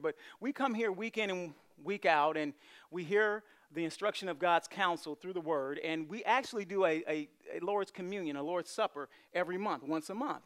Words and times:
But 0.00 0.16
we 0.40 0.52
come 0.52 0.74
here 0.74 0.92
week 0.92 1.18
in 1.18 1.30
and 1.30 1.54
week 1.82 2.06
out, 2.06 2.36
and 2.36 2.52
we 2.90 3.04
hear 3.04 3.42
the 3.72 3.84
instruction 3.84 4.28
of 4.28 4.38
God's 4.38 4.66
counsel 4.66 5.14
through 5.14 5.34
the 5.34 5.40
Word, 5.40 5.78
and 5.78 6.08
we 6.08 6.24
actually 6.24 6.64
do 6.64 6.84
a, 6.84 7.02
a, 7.08 7.28
a 7.54 7.60
Lord's 7.62 7.90
Communion, 7.90 8.36
a 8.36 8.42
Lord's 8.42 8.70
Supper, 8.70 9.08
every 9.32 9.58
month, 9.58 9.84
once 9.84 10.10
a 10.10 10.14
month. 10.14 10.42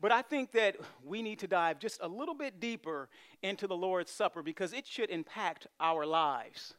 But 0.00 0.10
I 0.10 0.22
think 0.22 0.52
that 0.52 0.76
we 1.04 1.22
need 1.22 1.38
to 1.40 1.46
dive 1.46 1.78
just 1.78 2.00
a 2.02 2.08
little 2.08 2.34
bit 2.34 2.58
deeper 2.58 3.08
into 3.42 3.66
the 3.66 3.76
Lord's 3.76 4.10
Supper 4.10 4.42
because 4.42 4.72
it 4.72 4.86
should 4.86 5.10
impact 5.10 5.68
our 5.78 6.04
lives. 6.04 6.74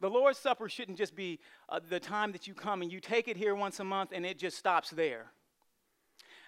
The 0.00 0.10
Lord's 0.10 0.38
Supper 0.38 0.68
shouldn't 0.68 0.98
just 0.98 1.14
be 1.14 1.38
uh, 1.68 1.80
the 1.88 2.00
time 2.00 2.32
that 2.32 2.46
you 2.46 2.54
come 2.54 2.82
and 2.82 2.92
you 2.92 3.00
take 3.00 3.28
it 3.28 3.36
here 3.36 3.54
once 3.54 3.78
a 3.78 3.84
month 3.84 4.10
and 4.12 4.24
it 4.26 4.38
just 4.38 4.56
stops 4.56 4.90
there. 4.90 5.32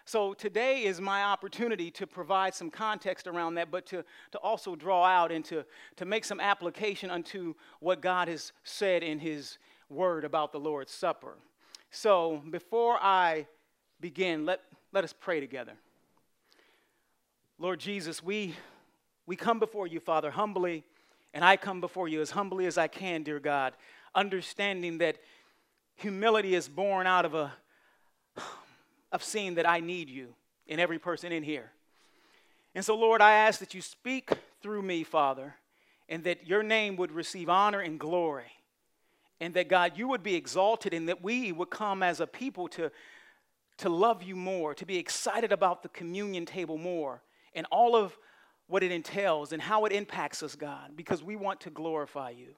So 0.04 0.34
today 0.34 0.84
is 0.84 1.00
my 1.00 1.24
opportunity 1.24 1.90
to 1.92 2.06
provide 2.06 2.54
some 2.54 2.70
context 2.70 3.26
around 3.26 3.54
that, 3.54 3.70
but 3.70 3.86
to, 3.86 4.04
to 4.32 4.38
also 4.38 4.74
draw 4.74 5.04
out 5.04 5.30
and 5.30 5.44
to, 5.46 5.64
to 5.96 6.04
make 6.04 6.24
some 6.24 6.40
application 6.40 7.10
unto 7.10 7.54
what 7.80 8.00
God 8.00 8.28
has 8.28 8.52
said 8.64 9.02
in 9.02 9.18
His 9.18 9.58
Word 9.88 10.24
about 10.24 10.52
the 10.52 10.60
Lord's 10.60 10.92
Supper. 10.92 11.36
So 11.90 12.42
before 12.50 12.98
I 13.00 13.46
begin, 14.00 14.46
let, 14.46 14.60
let 14.92 15.04
us 15.04 15.12
pray 15.12 15.40
together. 15.40 15.72
Lord 17.58 17.78
Jesus, 17.78 18.22
we, 18.22 18.54
we 19.26 19.36
come 19.36 19.58
before 19.58 19.86
you, 19.86 20.00
Father, 20.00 20.30
humbly, 20.30 20.82
and 21.34 21.44
I 21.44 21.56
come 21.56 21.80
before 21.80 22.08
you 22.08 22.20
as 22.20 22.30
humbly 22.30 22.66
as 22.66 22.78
I 22.78 22.88
can, 22.88 23.22
dear 23.22 23.38
God, 23.38 23.74
understanding 24.14 24.98
that 24.98 25.18
humility 25.94 26.54
is 26.54 26.68
born 26.68 27.06
out 27.06 27.24
of 27.24 27.34
a 27.34 27.52
of 29.12 29.22
seeing 29.22 29.54
that 29.54 29.68
I 29.68 29.80
need 29.80 30.08
you 30.08 30.34
in 30.66 30.78
every 30.78 30.98
person 30.98 31.32
in 31.32 31.42
here. 31.42 31.70
And 32.74 32.84
so, 32.84 32.96
Lord, 32.96 33.20
I 33.20 33.32
ask 33.32 33.58
that 33.60 33.74
you 33.74 33.82
speak 33.82 34.30
through 34.62 34.82
me, 34.82 35.02
Father, 35.02 35.56
and 36.08 36.22
that 36.24 36.46
your 36.46 36.62
name 36.62 36.96
would 36.96 37.12
receive 37.12 37.48
honor 37.48 37.80
and 37.80 37.98
glory. 37.98 38.52
And 39.40 39.54
that, 39.54 39.68
God, 39.68 39.92
you 39.96 40.06
would 40.08 40.22
be 40.22 40.34
exalted 40.34 40.92
and 40.92 41.08
that 41.08 41.22
we 41.22 41.50
would 41.50 41.70
come 41.70 42.02
as 42.02 42.20
a 42.20 42.26
people 42.26 42.68
to, 42.68 42.92
to 43.78 43.88
love 43.88 44.22
you 44.22 44.36
more, 44.36 44.74
to 44.74 44.84
be 44.84 44.98
excited 44.98 45.50
about 45.50 45.82
the 45.82 45.88
communion 45.88 46.44
table 46.44 46.78
more, 46.78 47.22
and 47.54 47.66
all 47.72 47.96
of 47.96 48.16
what 48.68 48.82
it 48.82 48.92
entails 48.92 49.52
and 49.52 49.60
how 49.60 49.84
it 49.84 49.92
impacts 49.92 50.42
us, 50.42 50.54
God, 50.54 50.92
because 50.94 51.22
we 51.22 51.34
want 51.34 51.60
to 51.62 51.70
glorify 51.70 52.30
you. 52.30 52.54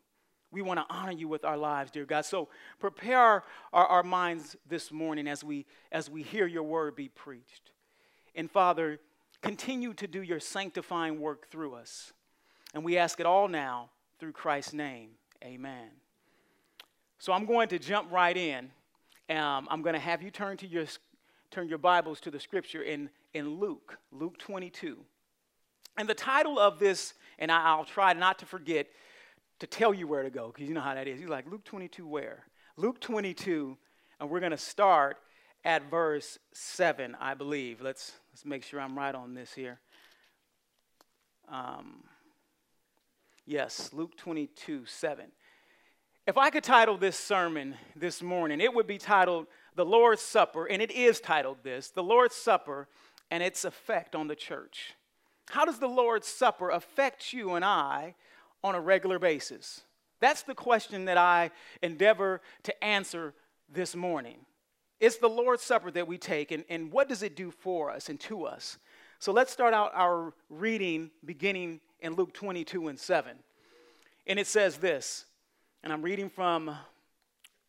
We 0.53 0.63
want 0.63 0.79
to 0.79 0.87
honor 0.95 1.13
you 1.13 1.27
with 1.27 1.45
our 1.45 1.57
lives, 1.57 1.91
dear 1.91 2.05
God. 2.05 2.27
So 2.27 2.49
prepare 2.79 3.19
our, 3.19 3.45
our, 3.73 3.87
our, 3.87 4.03
minds 4.03 4.55
this 4.69 4.93
morning 4.93 5.27
as 5.27 5.43
we, 5.43 5.65
as 5.91 6.11
we 6.11 6.23
hear 6.23 6.47
your 6.47 6.63
word 6.63 6.95
be 6.95 7.09
preached. 7.09 7.73
And 8.35 8.51
Father, 8.51 9.01
continue 9.41 9.95
to 9.95 10.07
do 10.07 10.23
your 10.23 10.39
sanctifying 10.39 11.21
work 11.21 11.51
through 11.51 11.75
us. 11.75 12.13
And 12.75 12.85
we 12.85 12.99
ask 12.99 13.19
it 13.19 13.27
all 13.27 13.49
now 13.49 13.89
through 14.21 14.33
Christ's 14.33 14.75
name. 14.75 15.11
Amen. 15.43 15.89
So 17.19 17.33
I'm 17.33 17.47
going 17.47 17.69
to 17.69 17.79
jump 17.79 18.13
right 18.13 18.37
in. 18.37 18.71
Um, 19.31 19.67
I'm 19.71 19.81
going 19.81 19.95
to 19.95 20.01
have 20.01 20.23
you 20.23 20.31
turn 20.31 20.59
to 20.59 20.67
your 20.67 20.85
turn 21.53 21.69
your 21.69 21.79
Bibles 21.79 22.19
to 22.21 22.31
the 22.31 22.41
scripture 22.41 22.83
in, 22.83 23.11
in 23.35 23.61
Luke, 23.61 23.99
Luke 24.11 24.39
22. 24.39 24.99
And 25.99 26.09
the 26.09 26.15
title 26.15 26.59
of 26.59 26.79
this, 26.79 27.13
and 27.39 27.53
I, 27.53 27.63
I'll 27.65 27.85
try 27.85 28.15
not 28.15 28.39
to 28.39 28.47
forget, 28.47 28.87
to 29.63 29.67
tell 29.69 29.95
you 29.95 30.09
where 30.09 30.25
to 30.25 30.31
go, 30.31 30.49
because 30.49 30.67
you 30.67 30.75
know 30.75 30.81
how 30.81 30.93
that 30.93 31.07
is. 31.07 31.21
He's 31.21 31.29
like, 31.29 31.49
Luke 31.49 31.63
22, 31.63 32.05
where? 32.05 32.43
Luke 32.77 33.01
22, 33.01 33.79
and 34.19 34.29
we're 34.29 34.41
going 34.41 34.51
to 34.51 34.59
start 34.59 35.19
at 35.65 35.89
verse 35.89 36.37
7, 36.53 37.17
I 37.21 37.35
believe. 37.35 37.81
Let's, 37.81 38.11
let's 38.33 38.45
make 38.45 38.65
sure 38.65 38.81
I'm 38.81 38.99
right 38.99 39.15
on 39.15 39.35
this 39.35 39.53
here. 39.53 39.79
Um, 41.49 42.03
yes, 43.47 43.91
Luke 43.93 44.17
22, 44.17 44.85
7. 44.85 45.27
If 46.27 46.37
I 46.37 46.51
could 46.51 46.65
title 46.65 46.99
this 46.99 47.17
sermon 47.17 47.77
this 47.95 48.21
morning, 48.21 48.61
it 48.61 48.75
would 48.75 48.89
be 48.89 48.99
titled 48.99 49.47
The 49.77 49.85
Lord's 49.85 50.23
Supper, 50.23 50.67
and 50.67 50.83
it 50.83 50.91
is 50.91 51.21
titled 51.21 51.59
this 51.63 51.91
The 51.91 52.03
Lord's 52.03 52.35
Supper 52.35 52.89
and 53.31 53.45
its 53.45 53.65
effect 53.65 54.17
on 54.17 54.27
the 54.27 54.35
church. 54.35 54.95
How 55.51 55.65
does 55.65 55.79
the 55.79 55.87
Lord's 55.87 56.27
Supper 56.27 56.71
affect 56.71 57.33
you 57.33 57.55
and 57.55 57.65
I 57.65 58.17
on 58.63 58.75
a 58.75 58.81
regular 58.81 59.19
basis? 59.19 59.83
That's 60.21 60.43
the 60.43 60.55
question 60.55 61.07
that 61.07 61.19
I 61.19 61.51
endeavor 61.83 62.41
to 62.63 62.85
answer 62.85 63.35
this 63.69 63.97
morning. 63.97 64.39
It's 65.01 65.17
the 65.17 65.29
Lord's 65.29 65.65
Supper 65.65 65.91
that 65.91 66.07
we 66.07 66.17
take, 66.17 66.53
and, 66.53 66.65
and 66.69 66.93
what 66.93 67.09
does 67.09 67.25
it 67.25 67.35
do 67.35 67.51
for 67.51 67.91
us 67.91 68.09
and 68.09 68.21
to 68.21 68.45
us? 68.45 68.79
So 69.19 69.33
let's 69.33 69.53
start 69.53 69.75
out 69.75 69.91
our 69.95 70.33
reading 70.49 71.11
beginning 71.25 71.81
in 72.01 72.15
Luke 72.15 72.33
22 72.33 72.89
and 72.89 72.99
7. 72.99 73.37
And 74.27 74.39
it 74.39 74.47
says 74.47 74.77
this, 74.77 75.25
and 75.83 75.93
I'm 75.93 76.03
reading 76.03 76.31
from 76.31 76.77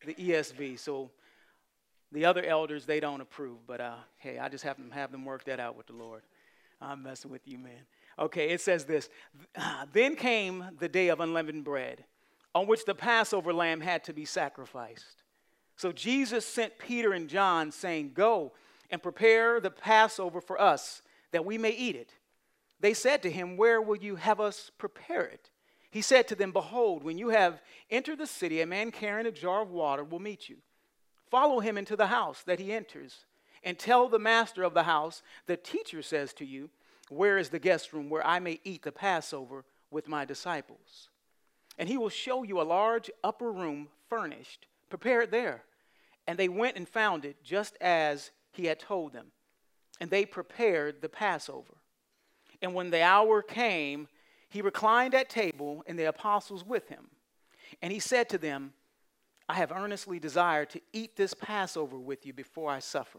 the 0.06 0.14
ESV, 0.14 0.78
so 0.78 1.10
the 2.12 2.24
other 2.24 2.44
elders, 2.44 2.86
they 2.86 3.00
don't 3.00 3.20
approve, 3.20 3.66
but 3.66 3.80
uh, 3.80 3.96
hey, 4.18 4.38
I 4.38 4.48
just 4.48 4.62
have 4.62 4.76
them, 4.76 4.92
have 4.92 5.10
them 5.10 5.24
work 5.24 5.44
that 5.44 5.58
out 5.58 5.76
with 5.76 5.88
the 5.88 5.92
Lord. 5.94 6.22
I'm 6.80 7.02
messing 7.02 7.30
with 7.32 7.46
you, 7.46 7.58
man. 7.58 7.82
Okay, 8.18 8.50
it 8.50 8.60
says 8.60 8.84
this 8.84 9.08
ah, 9.56 9.86
Then 9.92 10.16
came 10.16 10.64
the 10.78 10.88
day 10.88 11.08
of 11.08 11.20
unleavened 11.20 11.64
bread, 11.64 12.04
on 12.54 12.66
which 12.66 12.84
the 12.84 12.94
Passover 12.94 13.52
lamb 13.52 13.80
had 13.80 14.04
to 14.04 14.12
be 14.12 14.24
sacrificed. 14.24 15.22
So 15.76 15.92
Jesus 15.92 16.46
sent 16.46 16.78
Peter 16.78 17.12
and 17.12 17.28
John, 17.28 17.72
saying, 17.72 18.12
Go 18.14 18.52
and 18.90 19.02
prepare 19.02 19.60
the 19.60 19.70
Passover 19.70 20.40
for 20.40 20.60
us, 20.60 21.02
that 21.32 21.44
we 21.44 21.58
may 21.58 21.72
eat 21.72 21.96
it. 21.96 22.14
They 22.80 22.94
said 22.94 23.22
to 23.22 23.30
him, 23.30 23.56
Where 23.56 23.80
will 23.80 23.96
you 23.96 24.16
have 24.16 24.40
us 24.40 24.70
prepare 24.78 25.24
it? 25.24 25.50
He 25.90 26.02
said 26.02 26.28
to 26.28 26.34
them, 26.34 26.52
Behold, 26.52 27.02
when 27.02 27.18
you 27.18 27.30
have 27.30 27.62
entered 27.90 28.18
the 28.18 28.26
city, 28.26 28.60
a 28.60 28.66
man 28.66 28.90
carrying 28.90 29.26
a 29.26 29.32
jar 29.32 29.62
of 29.62 29.70
water 29.70 30.04
will 30.04 30.20
meet 30.20 30.48
you. 30.48 30.56
Follow 31.30 31.60
him 31.60 31.78
into 31.78 31.96
the 31.96 32.08
house 32.08 32.42
that 32.42 32.60
he 32.60 32.72
enters, 32.72 33.26
and 33.62 33.78
tell 33.78 34.08
the 34.08 34.18
master 34.18 34.62
of 34.62 34.74
the 34.74 34.82
house, 34.84 35.22
The 35.46 35.56
teacher 35.56 36.02
says 36.02 36.32
to 36.34 36.44
you, 36.44 36.70
where 37.08 37.38
is 37.38 37.50
the 37.50 37.58
guest 37.58 37.92
room 37.92 38.08
where 38.08 38.26
I 38.26 38.38
may 38.38 38.60
eat 38.64 38.82
the 38.82 38.92
Passover 38.92 39.64
with 39.90 40.08
my 40.08 40.24
disciples? 40.24 41.08
And 41.78 41.88
he 41.88 41.98
will 41.98 42.08
show 42.08 42.42
you 42.42 42.60
a 42.60 42.62
large 42.62 43.10
upper 43.22 43.50
room 43.50 43.88
furnished. 44.08 44.66
Prepare 44.88 45.22
it 45.22 45.30
there. 45.30 45.64
And 46.26 46.38
they 46.38 46.48
went 46.48 46.76
and 46.76 46.88
found 46.88 47.24
it 47.24 47.42
just 47.42 47.76
as 47.80 48.30
he 48.52 48.66
had 48.66 48.78
told 48.78 49.12
them. 49.12 49.26
And 50.00 50.10
they 50.10 50.24
prepared 50.24 51.02
the 51.02 51.08
Passover. 51.08 51.74
And 52.62 52.74
when 52.74 52.90
the 52.90 53.02
hour 53.02 53.42
came, 53.42 54.08
he 54.48 54.62
reclined 54.62 55.14
at 55.14 55.28
table 55.28 55.82
and 55.86 55.98
the 55.98 56.04
apostles 56.04 56.64
with 56.64 56.88
him. 56.88 57.10
And 57.82 57.92
he 57.92 57.98
said 57.98 58.28
to 58.30 58.38
them, 58.38 58.72
I 59.48 59.54
have 59.54 59.72
earnestly 59.72 60.18
desired 60.18 60.70
to 60.70 60.80
eat 60.92 61.16
this 61.16 61.34
Passover 61.34 61.98
with 61.98 62.24
you 62.24 62.32
before 62.32 62.70
I 62.70 62.78
suffer. 62.78 63.18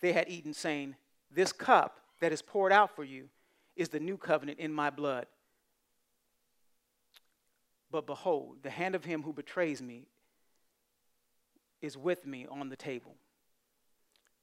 they 0.00 0.12
had 0.12 0.28
eaten, 0.28 0.54
saying, 0.54 0.96
This 1.30 1.52
cup 1.52 2.00
that 2.20 2.32
is 2.32 2.42
poured 2.42 2.72
out 2.72 2.94
for 2.94 3.04
you 3.04 3.28
is 3.76 3.88
the 3.88 4.00
new 4.00 4.16
covenant 4.16 4.58
in 4.58 4.72
my 4.72 4.90
blood. 4.90 5.26
But 7.90 8.06
behold, 8.06 8.58
the 8.62 8.70
hand 8.70 8.94
of 8.94 9.04
him 9.04 9.22
who 9.22 9.32
betrays 9.32 9.82
me 9.82 10.06
is 11.80 11.96
with 11.96 12.26
me 12.26 12.46
on 12.48 12.68
the 12.68 12.76
table. 12.76 13.14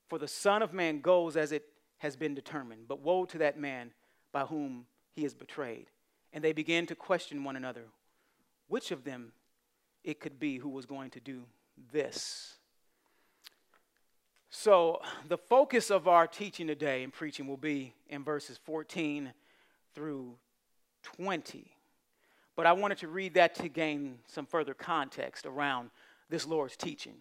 For 0.08 0.18
the 0.18 0.28
Son 0.28 0.62
of 0.62 0.74
Man 0.74 1.02
goes 1.02 1.38
as 1.38 1.52
it 1.52 1.66
has 2.00 2.16
been 2.16 2.36
determined, 2.36 2.88
but 2.88 3.02
woe 3.02 3.26
to 3.26 3.38
that 3.40 3.60
man 3.60 3.92
by 4.32 4.42
whom 4.42 4.86
he 5.14 5.26
is 5.26 5.34
betrayed. 5.34 5.88
And 6.34 6.44
they 6.44 6.54
began 6.54 6.86
to 6.88 6.96
question 6.96 7.44
one 7.44 7.56
another 7.56 7.86
which 8.68 8.92
of 8.92 9.06
them 9.06 9.32
it 10.04 10.20
could 10.20 10.40
be 10.40 10.58
who 10.58 10.70
was 10.70 10.86
going 10.86 11.10
to 11.12 11.20
do 11.20 11.44
this. 11.92 12.58
So, 14.60 15.02
the 15.28 15.38
focus 15.38 15.92
of 15.92 16.08
our 16.08 16.26
teaching 16.26 16.66
today 16.66 17.04
and 17.04 17.14
preaching 17.14 17.46
will 17.46 17.58
be 17.58 17.94
in 18.10 18.24
verses 18.24 18.60
14 18.64 19.32
through 19.94 20.34
20. 21.04 21.72
But 22.56 22.66
I 22.66 22.74
wanted 22.74 22.98
to 22.98 23.08
read 23.08 23.36
that 23.36 23.54
to 23.56 23.70
gain 23.70 24.18
some 24.26 24.48
further 24.48 24.74
context 24.74 25.46
around 25.46 25.92
this 26.32 26.48
Lord's 26.48 26.76
teaching. 26.76 27.14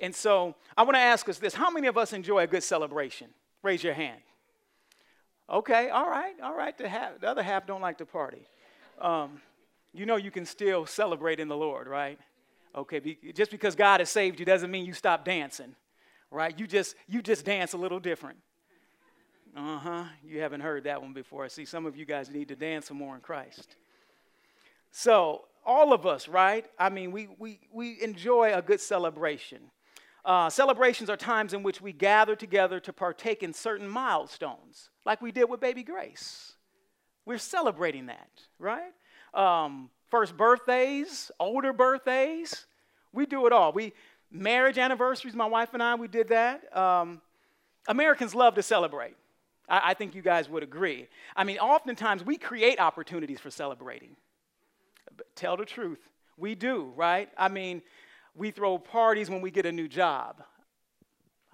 And 0.00 0.14
so, 0.14 0.54
I 0.78 0.84
want 0.84 0.94
to 0.94 1.00
ask 1.00 1.28
us 1.28 1.36
this 1.36 1.52
how 1.52 1.68
many 1.68 1.88
of 1.88 1.98
us 1.98 2.14
enjoy 2.14 2.44
a 2.44 2.46
good 2.46 2.62
celebration? 2.62 3.28
Raise 3.62 3.84
your 3.84 3.92
hand. 3.92 4.22
Okay, 5.50 5.90
all 5.90 6.08
right, 6.08 6.36
all 6.42 6.56
right. 6.56 6.76
The, 6.78 6.88
half, 6.88 7.20
the 7.20 7.28
other 7.28 7.42
half 7.42 7.66
don't 7.66 7.82
like 7.82 7.98
to 7.98 8.06
party. 8.06 8.48
Um, 8.98 9.42
you 9.92 10.06
know 10.06 10.16
you 10.16 10.30
can 10.30 10.46
still 10.46 10.86
celebrate 10.86 11.38
in 11.38 11.48
the 11.48 11.56
Lord, 11.56 11.86
right? 11.86 12.18
Okay, 12.74 12.98
be, 12.98 13.18
just 13.34 13.50
because 13.50 13.74
God 13.74 14.00
has 14.00 14.08
saved 14.08 14.40
you 14.40 14.46
doesn't 14.46 14.70
mean 14.70 14.86
you 14.86 14.94
stop 14.94 15.22
dancing, 15.22 15.76
right? 16.30 16.58
You 16.58 16.66
just 16.66 16.94
you 17.06 17.22
just 17.22 17.44
dance 17.44 17.72
a 17.72 17.78
little 17.78 18.00
different. 18.00 18.38
Uh 19.56 19.78
huh. 19.78 20.04
You 20.22 20.40
haven't 20.40 20.60
heard 20.60 20.84
that 20.84 21.00
one 21.00 21.12
before. 21.12 21.44
I 21.44 21.48
see 21.48 21.64
some 21.64 21.86
of 21.86 21.96
you 21.96 22.04
guys 22.04 22.30
need 22.30 22.48
to 22.48 22.56
dance 22.56 22.86
some 22.86 22.98
more 22.98 23.14
in 23.14 23.20
Christ. 23.20 23.76
So 24.90 25.46
all 25.64 25.92
of 25.92 26.06
us, 26.06 26.28
right? 26.28 26.66
I 26.78 26.90
mean, 26.90 27.10
we 27.10 27.28
we 27.38 27.60
we 27.72 28.02
enjoy 28.02 28.54
a 28.54 28.62
good 28.62 28.80
celebration. 28.80 29.70
Uh, 30.24 30.50
celebrations 30.50 31.08
are 31.08 31.16
times 31.16 31.54
in 31.54 31.62
which 31.62 31.80
we 31.80 31.92
gather 31.92 32.34
together 32.34 32.80
to 32.80 32.92
partake 32.92 33.44
in 33.44 33.52
certain 33.52 33.88
milestones, 33.88 34.90
like 35.04 35.22
we 35.22 35.30
did 35.30 35.44
with 35.48 35.60
baby 35.60 35.84
Grace. 35.84 36.54
We're 37.24 37.38
celebrating 37.38 38.06
that, 38.06 38.30
right? 38.58 38.92
Um, 39.34 39.90
first 40.10 40.36
birthdays, 40.36 41.30
older 41.38 41.72
birthdays, 41.72 42.66
we 43.12 43.26
do 43.26 43.46
it 43.46 43.52
all. 43.52 43.72
We 43.72 43.92
marriage 44.30 44.78
anniversaries, 44.78 45.34
my 45.34 45.46
wife 45.46 45.74
and 45.74 45.82
I, 45.82 45.94
we 45.94 46.08
did 46.08 46.28
that. 46.28 46.76
Um, 46.76 47.20
Americans 47.88 48.34
love 48.34 48.54
to 48.56 48.62
celebrate. 48.62 49.16
I, 49.68 49.90
I 49.90 49.94
think 49.94 50.14
you 50.14 50.22
guys 50.22 50.48
would 50.48 50.62
agree. 50.62 51.08
I 51.34 51.44
mean, 51.44 51.58
oftentimes 51.58 52.24
we 52.24 52.36
create 52.36 52.80
opportunities 52.80 53.40
for 53.40 53.50
celebrating. 53.50 54.16
But 55.16 55.34
tell 55.34 55.56
the 55.56 55.64
truth, 55.64 56.00
we 56.36 56.54
do, 56.54 56.92
right? 56.96 57.28
I 57.36 57.48
mean, 57.48 57.82
we 58.34 58.50
throw 58.50 58.78
parties 58.78 59.30
when 59.30 59.40
we 59.40 59.50
get 59.50 59.66
a 59.66 59.72
new 59.72 59.88
job. 59.88 60.42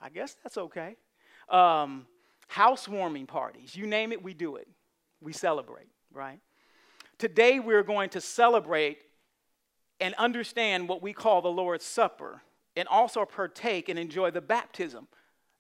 I 0.00 0.08
guess 0.08 0.36
that's 0.42 0.58
okay. 0.58 0.96
Um, 1.48 2.06
housewarming 2.48 3.26
parties, 3.26 3.76
you 3.76 3.86
name 3.86 4.12
it, 4.12 4.22
we 4.22 4.34
do 4.34 4.56
it. 4.56 4.68
We 5.20 5.32
celebrate, 5.32 5.88
right? 6.12 6.40
Today 7.18 7.60
we're 7.60 7.84
going 7.84 8.10
to 8.10 8.20
celebrate 8.20 8.98
and 10.00 10.14
understand 10.16 10.88
what 10.88 11.02
we 11.02 11.12
call 11.12 11.40
the 11.40 11.50
Lord's 11.50 11.84
Supper 11.84 12.42
and 12.76 12.88
also 12.88 13.24
partake 13.24 13.88
and 13.88 13.98
enjoy 13.98 14.30
the 14.30 14.40
baptism, 14.40 15.08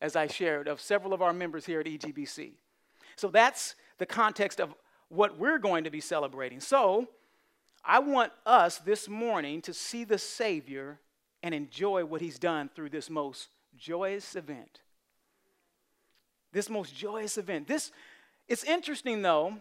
as 0.00 0.16
I 0.16 0.26
shared, 0.26 0.68
of 0.68 0.80
several 0.80 1.12
of 1.12 1.22
our 1.22 1.32
members 1.32 1.66
here 1.66 1.80
at 1.80 1.86
EGBC. 1.86 2.52
So 3.16 3.28
that's 3.28 3.74
the 3.98 4.06
context 4.06 4.60
of 4.60 4.74
what 5.08 5.38
we're 5.38 5.58
going 5.58 5.84
to 5.84 5.90
be 5.90 6.00
celebrating. 6.00 6.60
So 6.60 7.08
I 7.84 7.98
want 7.98 8.32
us 8.46 8.78
this 8.78 9.08
morning 9.08 9.60
to 9.62 9.74
see 9.74 10.04
the 10.04 10.18
Savior 10.18 10.98
and 11.42 11.54
enjoy 11.54 12.04
what 12.04 12.20
he's 12.20 12.38
done 12.38 12.70
through 12.74 12.90
this 12.90 13.10
most 13.10 13.48
joyous 13.76 14.36
event. 14.36 14.80
This 16.52 16.70
most 16.70 16.94
joyous 16.94 17.38
event. 17.38 17.66
This 17.66 17.90
it's 18.48 18.64
interesting 18.64 19.22
though, 19.22 19.56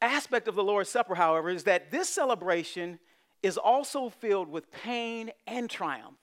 aspect 0.00 0.48
of 0.48 0.54
the 0.54 0.64
Lord's 0.64 0.90
Supper, 0.90 1.14
however, 1.14 1.50
is 1.50 1.64
that 1.64 1.90
this 1.90 2.08
celebration 2.08 2.98
is 3.42 3.56
also 3.56 4.08
filled 4.08 4.48
with 4.48 4.70
pain 4.70 5.30
and 5.46 5.68
triumph. 5.68 6.18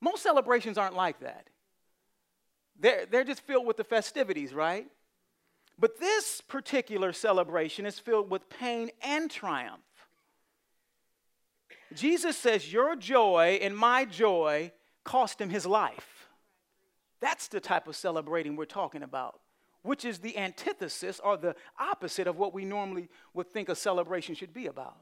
Most 0.00 0.22
celebrations 0.22 0.78
aren't 0.78 0.94
like 0.94 1.20
that. 1.20 1.48
They're, 2.78 3.06
they're 3.06 3.24
just 3.24 3.40
filled 3.42 3.66
with 3.66 3.76
the 3.76 3.84
festivities, 3.84 4.52
right? 4.52 4.86
But 5.78 5.98
this 5.98 6.40
particular 6.40 7.12
celebration 7.12 7.86
is 7.86 7.98
filled 7.98 8.30
with 8.30 8.48
pain 8.48 8.90
and 9.02 9.30
triumph. 9.30 9.80
Jesus 11.94 12.36
says, 12.36 12.72
Your 12.72 12.96
joy 12.96 13.58
and 13.62 13.76
my 13.76 14.04
joy 14.04 14.72
cost 15.04 15.40
him 15.40 15.50
his 15.50 15.66
life. 15.66 16.28
That's 17.20 17.48
the 17.48 17.60
type 17.60 17.88
of 17.88 17.96
celebrating 17.96 18.56
we're 18.56 18.66
talking 18.66 19.02
about, 19.02 19.40
which 19.82 20.04
is 20.04 20.18
the 20.18 20.36
antithesis 20.36 21.20
or 21.22 21.36
the 21.36 21.56
opposite 21.78 22.26
of 22.26 22.36
what 22.36 22.52
we 22.52 22.64
normally 22.64 23.08
would 23.32 23.50
think 23.50 23.68
a 23.68 23.74
celebration 23.74 24.34
should 24.34 24.52
be 24.52 24.66
about. 24.66 24.98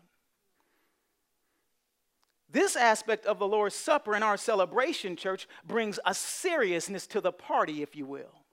This 2.55 2.77
aspect 2.77 3.27
of 3.27 3.41
the 3.41 3.49
Lord's 3.49 3.75
Supper 3.75 4.15
in 4.15 4.23
our 4.23 4.37
celebration, 4.37 5.17
church, 5.17 5.49
brings 5.67 5.99
a 6.07 6.15
seriousness 6.15 7.05
to 7.09 7.21
the 7.21 7.33
party, 7.33 7.83
if 7.83 7.97
you 7.97 8.07
will. 8.07 8.45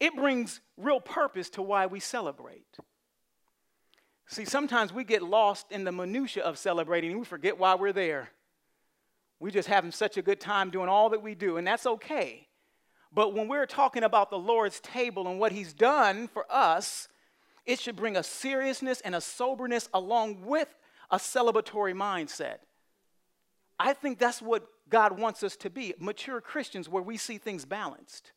It 0.00 0.16
brings 0.16 0.60
real 0.76 0.98
purpose 0.98 1.48
to 1.50 1.62
why 1.62 1.86
we 1.86 2.00
celebrate. 2.00 2.66
See, 4.26 4.44
sometimes 4.44 4.92
we 4.92 5.04
get 5.04 5.22
lost 5.22 5.70
in 5.70 5.84
the 5.84 5.92
minutia 5.92 6.42
of 6.42 6.58
celebrating 6.58 7.12
and 7.12 7.20
we 7.20 7.24
forget 7.24 7.58
why 7.58 7.76
we're 7.76 7.92
there. 7.92 8.30
We 9.38 9.52
just 9.52 9.68
having 9.68 9.92
such 9.92 10.16
a 10.16 10.22
good 10.22 10.40
time 10.40 10.70
doing 10.70 10.88
all 10.88 11.10
that 11.10 11.22
we 11.22 11.36
do, 11.36 11.58
and 11.58 11.66
that's 11.66 11.86
okay. 11.86 12.48
But 13.12 13.34
when 13.34 13.46
we're 13.46 13.66
talking 13.66 14.02
about 14.02 14.30
the 14.30 14.38
Lord's 14.38 14.80
table 14.80 15.28
and 15.28 15.38
what 15.38 15.52
He's 15.52 15.72
done 15.72 16.26
for 16.26 16.44
us, 16.50 17.06
it 17.64 17.78
should 17.78 17.94
bring 17.94 18.16
a 18.16 18.24
seriousness 18.24 19.00
and 19.02 19.14
a 19.14 19.20
soberness 19.20 19.88
along 19.94 20.44
with 20.44 20.74
a 21.10 21.16
celebratory 21.16 21.94
mindset. 21.94 22.58
I 23.78 23.92
think 23.92 24.18
that's 24.18 24.40
what 24.40 24.66
God 24.88 25.18
wants 25.18 25.42
us 25.42 25.56
to 25.56 25.70
be 25.70 25.94
mature 25.98 26.40
Christians 26.40 26.88
where 26.88 27.02
we 27.02 27.16
see 27.16 27.38
things 27.38 27.64
balanced. 27.64 28.32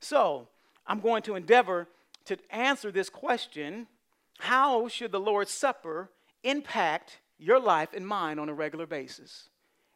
So, 0.00 0.48
I'm 0.86 1.00
going 1.00 1.22
to 1.22 1.36
endeavor 1.36 1.88
to 2.24 2.38
answer 2.50 2.90
this 2.90 3.10
question 3.10 3.86
how 4.38 4.88
should 4.88 5.12
the 5.12 5.20
Lord's 5.20 5.50
Supper 5.50 6.10
impact 6.42 7.20
your 7.38 7.60
life 7.60 7.90
and 7.94 8.06
mine 8.06 8.38
on 8.38 8.48
a 8.48 8.54
regular 8.54 8.86
basis? 8.86 9.50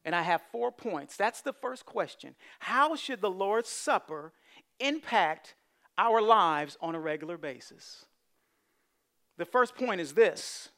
And 0.04 0.14
I 0.14 0.20
have 0.20 0.42
four 0.52 0.70
points. 0.70 1.16
That's 1.16 1.40
the 1.40 1.54
first 1.54 1.86
question. 1.86 2.34
How 2.58 2.94
should 2.94 3.22
the 3.22 3.30
Lord's 3.30 3.70
Supper 3.70 4.34
impact 4.78 5.54
our 5.96 6.20
lives 6.20 6.76
on 6.82 6.94
a 6.94 7.00
regular 7.00 7.38
basis? 7.38 8.04
The 9.36 9.44
first 9.44 9.75
point 9.75 10.00
is 10.00 10.12
this, 10.12 10.70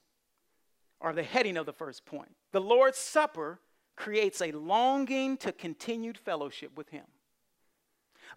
or 1.01 1.13
the 1.13 1.23
heading 1.23 1.57
of 1.57 1.67
the 1.67 1.73
first 1.73 2.07
point. 2.07 2.35
The 2.53 2.61
Lord's 2.61 2.99
Supper 2.99 3.61
creates 3.97 4.41
a 4.41 4.53
longing 4.53 5.37
to 5.39 5.53
continued 5.53 6.19
fellowship 6.19 6.77
with 6.77 6.91
Him. 6.91 7.05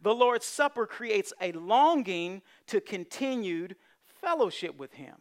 The 0.01 0.13
Lord's 0.13 0.45
Supper 0.45 0.85
creates 0.85 1.33
a 1.41 1.51
longing 1.53 2.41
to 2.67 2.81
continued 2.81 3.75
fellowship 4.21 4.77
with 4.77 4.93
Him. 4.93 5.15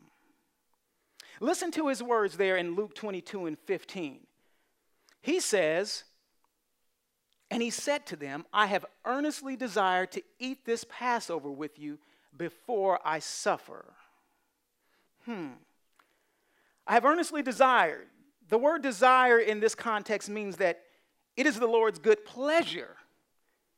Listen 1.40 1.70
to 1.72 1.88
his 1.88 2.02
words 2.02 2.36
there 2.36 2.56
in 2.56 2.74
Luke 2.74 2.94
22 2.94 3.46
and 3.46 3.58
15. 3.58 4.20
He 5.20 5.40
says, 5.40 6.04
And 7.50 7.62
he 7.62 7.70
said 7.70 8.06
to 8.06 8.16
them, 8.16 8.44
I 8.52 8.66
have 8.66 8.84
earnestly 9.04 9.56
desired 9.56 10.10
to 10.12 10.22
eat 10.38 10.64
this 10.64 10.84
Passover 10.88 11.50
with 11.50 11.78
you 11.78 11.98
before 12.36 12.98
I 13.04 13.20
suffer. 13.20 13.94
Hmm. 15.28 15.48
I 16.86 16.94
have 16.94 17.04
earnestly 17.04 17.42
desired. 17.42 18.06
The 18.48 18.58
word 18.58 18.82
desire 18.82 19.38
in 19.38 19.60
this 19.60 19.74
context 19.74 20.30
means 20.30 20.56
that 20.56 20.80
it 21.36 21.46
is 21.46 21.58
the 21.58 21.66
Lord's 21.66 21.98
good 21.98 22.24
pleasure 22.24 22.96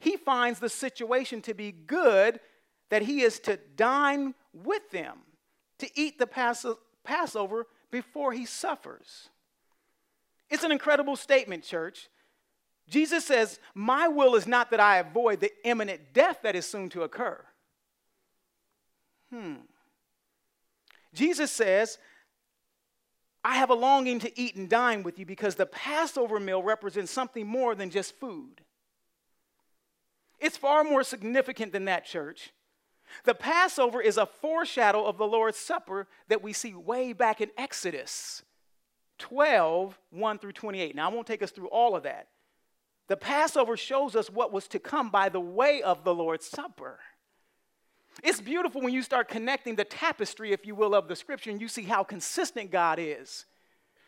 he 0.00 0.16
finds 0.16 0.58
the 0.58 0.68
situation 0.68 1.42
to 1.42 1.54
be 1.54 1.70
good 1.70 2.40
that 2.88 3.02
he 3.02 3.20
is 3.20 3.38
to 3.40 3.58
dine 3.76 4.34
with 4.52 4.90
them, 4.90 5.18
to 5.78 5.88
eat 5.94 6.18
the 6.18 6.26
Passover 7.04 7.66
before 7.90 8.32
he 8.32 8.46
suffers. 8.46 9.28
It's 10.48 10.64
an 10.64 10.72
incredible 10.72 11.14
statement, 11.14 11.62
church. 11.62 12.08
Jesus 12.88 13.24
says, 13.24 13.60
My 13.74 14.08
will 14.08 14.34
is 14.34 14.48
not 14.48 14.70
that 14.70 14.80
I 14.80 14.96
avoid 14.96 15.38
the 15.38 15.52
imminent 15.64 16.12
death 16.12 16.38
that 16.42 16.56
is 16.56 16.66
soon 16.66 16.88
to 16.88 17.02
occur. 17.02 17.44
Hmm. 19.32 19.56
Jesus 21.14 21.50
says, 21.50 21.98
I 23.42 23.56
have 23.56 23.70
a 23.70 23.74
longing 23.74 24.18
to 24.20 24.40
eat 24.40 24.56
and 24.56 24.68
dine 24.68 25.02
with 25.02 25.18
you 25.18 25.26
because 25.26 25.54
the 25.54 25.66
Passover 25.66 26.38
meal 26.38 26.62
represents 26.62 27.10
something 27.10 27.46
more 27.46 27.74
than 27.74 27.90
just 27.90 28.14
food. 28.18 28.60
It's 30.38 30.56
far 30.56 30.84
more 30.84 31.02
significant 31.02 31.72
than 31.72 31.86
that, 31.86 32.04
church. 32.04 32.52
The 33.24 33.34
Passover 33.34 34.00
is 34.00 34.16
a 34.16 34.26
foreshadow 34.26 35.04
of 35.04 35.18
the 35.18 35.26
Lord's 35.26 35.58
Supper 35.58 36.06
that 36.28 36.42
we 36.42 36.52
see 36.52 36.74
way 36.74 37.12
back 37.12 37.40
in 37.40 37.50
Exodus 37.56 38.42
12, 39.18 39.98
1 40.10 40.38
through 40.38 40.52
28. 40.52 40.94
Now, 40.94 41.10
I 41.10 41.12
won't 41.12 41.26
take 41.26 41.42
us 41.42 41.50
through 41.50 41.68
all 41.68 41.96
of 41.96 42.04
that. 42.04 42.28
The 43.08 43.16
Passover 43.16 43.76
shows 43.76 44.14
us 44.14 44.30
what 44.30 44.52
was 44.52 44.68
to 44.68 44.78
come 44.78 45.10
by 45.10 45.28
the 45.28 45.40
way 45.40 45.82
of 45.82 46.04
the 46.04 46.14
Lord's 46.14 46.46
Supper. 46.46 47.00
It's 48.22 48.40
beautiful 48.40 48.80
when 48.82 48.92
you 48.92 49.02
start 49.02 49.28
connecting 49.28 49.76
the 49.76 49.84
tapestry, 49.84 50.52
if 50.52 50.66
you 50.66 50.74
will, 50.74 50.94
of 50.94 51.08
the 51.08 51.16
scripture 51.16 51.50
and 51.50 51.60
you 51.60 51.68
see 51.68 51.82
how 51.82 52.04
consistent 52.04 52.70
God 52.70 52.98
is. 53.00 53.46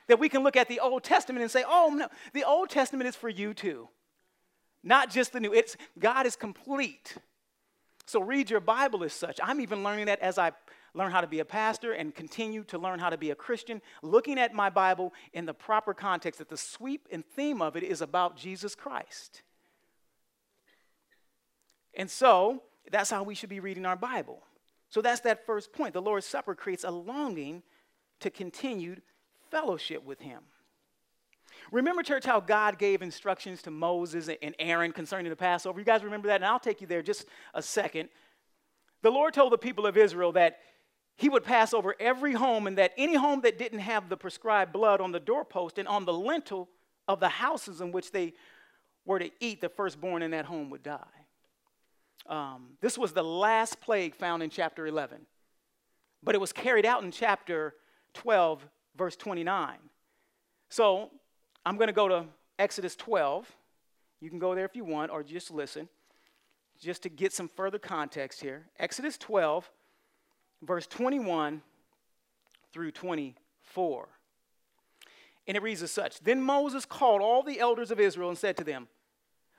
That 0.09 0.19
we 0.19 0.29
can 0.29 0.43
look 0.43 0.57
at 0.57 0.69
the 0.69 0.81
Old 0.81 1.05
Testament 1.05 1.43
and 1.43 1.51
say, 1.51 1.65
oh, 1.67 1.93
no, 1.97 2.09
the 2.33 2.45
Old 2.45 2.69
Testament 2.69 3.09
is 3.09 3.17
for 3.17 3.29
you 3.29 3.55
too 3.55 3.89
not 4.83 5.11
just 5.11 5.33
the 5.33 5.41
new. 5.41 5.53
It's 5.53 5.77
God 5.99 6.27
is 6.27 6.37
complete. 6.37 7.17
So 8.07 8.21
read 8.21 8.51
your 8.51 8.61
Bible 8.61 9.05
as 9.05 9.13
such. 9.13 9.39
I'm 9.43 9.61
even 9.61 9.85
learning 9.85 10.07
that 10.07 10.21
as 10.21 10.39
I 10.39 10.53
learn 10.95 11.13
how 11.13 11.21
to 11.21 11.27
be 11.27 11.39
a 11.39 11.45
pastor 11.45 11.93
and 11.93 12.15
continue 12.15 12.65
to 12.65 12.79
learn 12.79 12.99
how 12.99 13.09
to 13.09 13.17
be 13.17 13.31
a 13.31 13.35
Christian, 13.35 13.81
looking 14.03 14.39
at 14.39 14.53
my 14.53 14.69
Bible 14.69 15.15
in 15.33 15.47
the 15.47 15.55
proper 15.55 15.95
context 15.95 16.39
that 16.39 16.49
the 16.49 16.57
sweep 16.57 17.09
and 17.11 17.25
theme 17.25 17.63
of 17.63 17.77
it 17.77 17.83
is 17.83 18.03
about 18.03 18.37
Jesus 18.37 18.75
Christ. 18.75 19.43
And 21.95 22.11
so 22.11 22.63
that's 22.91 23.11
how 23.11 23.23
we 23.23 23.35
should 23.35 23.49
be 23.49 23.61
reading 23.61 23.87
our 23.87 23.97
Bible. 23.97 24.43
So 24.89 25.01
that's 25.01 25.21
that 25.21 25.47
first 25.47 25.73
point. 25.73 25.95
The 25.95 26.03
Lord's 26.03 26.27
Supper 26.27 26.55
creates 26.55 26.85
a 26.85 26.91
longing 26.91 27.63
to 28.21 28.31
continued 28.31 29.03
fellowship 29.51 30.05
with 30.05 30.21
Him. 30.21 30.41
Remember, 31.71 32.03
church, 32.03 32.25
how 32.25 32.41
God 32.41 32.79
gave 32.79 33.03
instructions 33.03 33.63
to 33.63 33.71
Moses 33.71 34.29
and 34.43 34.55
Aaron 34.59 34.93
concerning 34.93 35.31
the 35.31 35.37
Passover? 35.37 35.79
You 35.79 35.85
guys 35.85 36.03
remember 36.03 36.29
that? 36.29 36.37
And 36.37 36.45
I'll 36.45 36.59
take 36.59 36.81
you 36.81 36.87
there 36.87 37.03
just 37.03 37.27
a 37.55 37.63
second. 37.63 38.09
The 39.03 39.11
Lord 39.11 39.35
told 39.35 39.53
the 39.53 39.59
people 39.59 39.87
of 39.87 39.97
Israel 39.97 40.33
that 40.33 40.59
He 41.17 41.29
would 41.29 41.45
pass 41.45 41.73
over 41.73 41.95
every 42.01 42.33
home 42.33 42.67
and 42.67 42.79
that 42.79 42.93
any 42.97 43.15
home 43.15 43.43
that 43.43 43.59
didn't 43.59 43.81
have 43.81 44.09
the 44.09 44.17
prescribed 44.17 44.73
blood 44.73 45.01
on 45.01 45.13
the 45.13 45.21
doorpost 45.21 45.79
and 45.79 45.89
on 45.89 46.05
the 46.05 46.13
lintel 46.13 46.69
of 47.09 47.21
the 47.21 47.29
houses 47.29 47.81
in 47.81 47.93
which 47.93 48.13
they 48.13 48.35
were 49.05 49.19
to 49.19 49.31
eat, 49.41 49.61
the 49.61 49.69
firstborn 49.69 50.23
in 50.23 50.31
that 50.31 50.45
home 50.45 50.71
would 50.71 50.83
die. 50.83 51.22
Um, 52.27 52.77
this 52.81 52.97
was 52.97 53.13
the 53.13 53.25
last 53.25 53.81
plague 53.81 54.15
found 54.15 54.43
in 54.43 54.51
chapter 54.51 54.87
11, 54.87 55.27
but 56.23 56.35
it 56.35 56.41
was 56.41 56.53
carried 56.53 56.87
out 56.87 57.03
in 57.03 57.11
chapter 57.11 57.75
12, 58.15 58.67
verse 58.97 59.17
29. 59.17 59.79
So 60.69 61.11
I'm 61.67 61.77
going 61.77 61.89
to 61.89 61.93
go 61.93 62.09
to 62.09 62.25
Exodus 62.59 62.97
12. 62.97 63.51
You 64.21 64.31
can 64.31 64.39
go 64.39 64.55
there 64.55 64.65
if 64.65 64.77
you 64.77 64.85
want, 64.85 65.11
or 65.11 65.23
just 65.23 65.51
listen, 65.51 65.89
just 66.81 67.03
to 67.03 67.09
get 67.09 67.33
some 67.33 67.49
further 67.49 67.79
context 67.79 68.41
here. 68.41 68.67
Exodus 68.79 69.19
12, 69.19 69.71
verse 70.63 70.87
21 70.87 71.63
through 72.73 72.93
24. 72.93 74.09
And 75.49 75.57
it 75.57 75.63
reads 75.63 75.83
as 75.83 75.91
such 75.91 76.21
Then 76.21 76.41
Moses 76.41 76.85
called 76.85 77.21
all 77.21 77.43
the 77.43 77.61
elders 77.61 77.91
of 77.91 78.01
Israel 78.01 78.29
and 78.29 78.39
said 78.39 78.57
to 78.59 78.65
them, 78.65 78.89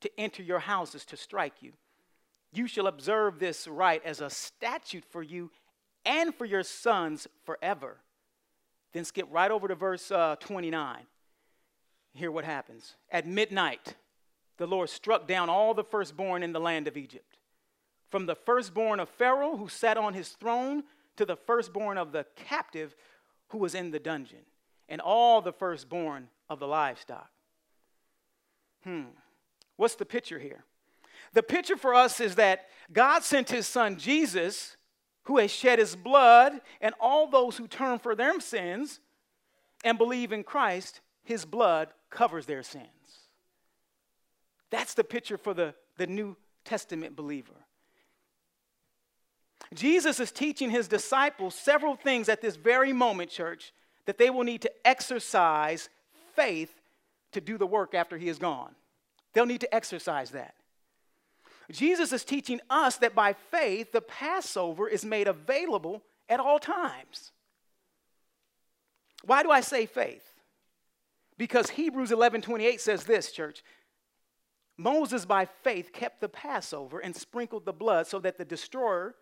to 0.00 0.10
enter 0.18 0.42
your 0.42 0.60
houses 0.60 1.04
to 1.06 1.16
strike 1.16 1.54
you. 1.60 1.72
You 2.52 2.66
shall 2.66 2.86
observe 2.86 3.38
this 3.38 3.68
rite 3.68 4.04
as 4.04 4.20
a 4.20 4.30
statute 4.30 5.04
for 5.10 5.22
you 5.22 5.50
and 6.04 6.34
for 6.34 6.44
your 6.44 6.62
sons 6.62 7.26
forever. 7.44 7.98
Then 8.92 9.04
skip 9.04 9.28
right 9.30 9.50
over 9.50 9.68
to 9.68 9.74
verse 9.74 10.10
uh, 10.10 10.36
29. 10.40 11.06
Hear 12.14 12.30
what 12.30 12.44
happens. 12.44 12.96
At 13.10 13.26
midnight, 13.26 13.96
the 14.56 14.66
Lord 14.66 14.88
struck 14.88 15.28
down 15.28 15.48
all 15.50 15.74
the 15.74 15.84
firstborn 15.84 16.42
in 16.42 16.52
the 16.52 16.60
land 16.60 16.88
of 16.88 16.96
Egypt, 16.96 17.36
from 18.08 18.26
the 18.26 18.34
firstborn 18.34 18.98
of 18.98 19.08
Pharaoh 19.08 19.56
who 19.56 19.68
sat 19.68 19.96
on 19.96 20.14
his 20.14 20.30
throne 20.30 20.84
to 21.16 21.24
the 21.24 21.36
firstborn 21.36 21.98
of 21.98 22.12
the 22.12 22.24
captive 22.34 22.96
who 23.48 23.58
was 23.58 23.74
in 23.74 23.90
the 23.90 23.98
dungeon, 23.98 24.44
and 24.88 25.00
all 25.00 25.40
the 25.42 25.52
firstborn 25.52 26.28
of 26.48 26.58
the 26.58 26.66
livestock. 26.66 27.30
Hmm. 28.84 29.04
What's 29.78 29.94
the 29.94 30.04
picture 30.04 30.38
here? 30.38 30.64
The 31.32 31.42
picture 31.42 31.76
for 31.76 31.94
us 31.94 32.20
is 32.20 32.34
that 32.34 32.66
God 32.92 33.22
sent 33.22 33.48
his 33.48 33.66
son 33.66 33.96
Jesus, 33.96 34.76
who 35.24 35.38
has 35.38 35.50
shed 35.50 35.78
his 35.78 35.94
blood, 35.94 36.60
and 36.80 36.94
all 37.00 37.28
those 37.28 37.56
who 37.56 37.68
turn 37.68 38.00
for 38.00 38.14
their 38.14 38.40
sins 38.40 38.98
and 39.84 39.96
believe 39.96 40.32
in 40.32 40.42
Christ, 40.42 41.00
his 41.22 41.44
blood 41.44 41.88
covers 42.10 42.44
their 42.44 42.64
sins. 42.64 42.86
That's 44.70 44.94
the 44.94 45.04
picture 45.04 45.38
for 45.38 45.54
the, 45.54 45.74
the 45.96 46.08
New 46.08 46.36
Testament 46.64 47.14
believer. 47.14 47.54
Jesus 49.72 50.18
is 50.18 50.32
teaching 50.32 50.70
his 50.70 50.88
disciples 50.88 51.54
several 51.54 51.94
things 51.94 52.28
at 52.28 52.40
this 52.40 52.56
very 52.56 52.92
moment, 52.92 53.30
church, 53.30 53.72
that 54.06 54.18
they 54.18 54.30
will 54.30 54.44
need 54.44 54.62
to 54.62 54.72
exercise 54.84 55.88
faith 56.34 56.74
to 57.30 57.40
do 57.40 57.58
the 57.58 57.66
work 57.66 57.94
after 57.94 58.18
he 58.18 58.28
is 58.28 58.38
gone. 58.38 58.74
They'll 59.32 59.46
need 59.46 59.60
to 59.60 59.74
exercise 59.74 60.30
that. 60.30 60.54
Jesus 61.70 62.12
is 62.12 62.24
teaching 62.24 62.60
us 62.70 62.96
that 62.96 63.14
by 63.14 63.34
faith, 63.34 63.92
the 63.92 64.00
Passover 64.00 64.88
is 64.88 65.04
made 65.04 65.28
available 65.28 66.02
at 66.28 66.40
all 66.40 66.58
times. 66.58 67.32
Why 69.24 69.42
do 69.42 69.50
I 69.50 69.60
say 69.60 69.84
faith? 69.84 70.24
Because 71.36 71.70
Hebrews 71.70 72.10
11 72.10 72.42
28 72.42 72.80
says 72.80 73.04
this, 73.04 73.32
church. 73.32 73.62
Moses, 74.76 75.24
by 75.24 75.44
faith, 75.44 75.92
kept 75.92 76.20
the 76.20 76.28
Passover 76.28 77.00
and 77.00 77.14
sprinkled 77.14 77.64
the 77.64 77.72
blood 77.72 78.06
so 78.06 78.20
that 78.20 78.38
the 78.38 78.44
destroyer 78.44 79.14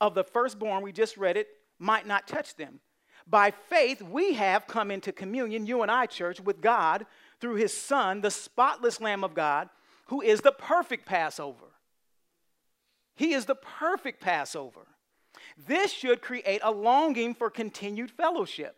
of 0.00 0.14
the 0.14 0.24
firstborn, 0.24 0.82
we 0.82 0.92
just 0.92 1.16
read 1.16 1.36
it, 1.36 1.48
might 1.78 2.06
not 2.06 2.26
touch 2.26 2.56
them. 2.56 2.80
By 3.26 3.52
faith, 3.52 4.02
we 4.02 4.34
have 4.34 4.66
come 4.66 4.90
into 4.90 5.12
communion, 5.12 5.66
you 5.66 5.82
and 5.82 5.90
I, 5.90 6.06
church, 6.06 6.40
with 6.40 6.60
God 6.60 7.06
through 7.40 7.56
his 7.56 7.76
Son, 7.76 8.20
the 8.20 8.30
spotless 8.30 9.00
Lamb 9.00 9.24
of 9.24 9.34
God, 9.34 9.68
who 10.06 10.20
is 10.20 10.40
the 10.40 10.52
perfect 10.52 11.06
Passover. 11.06 11.66
He 13.14 13.32
is 13.32 13.46
the 13.46 13.54
perfect 13.54 14.20
Passover. 14.20 14.86
This 15.56 15.92
should 15.92 16.22
create 16.22 16.60
a 16.62 16.70
longing 16.70 17.34
for 17.34 17.50
continued 17.50 18.10
fellowship. 18.10 18.76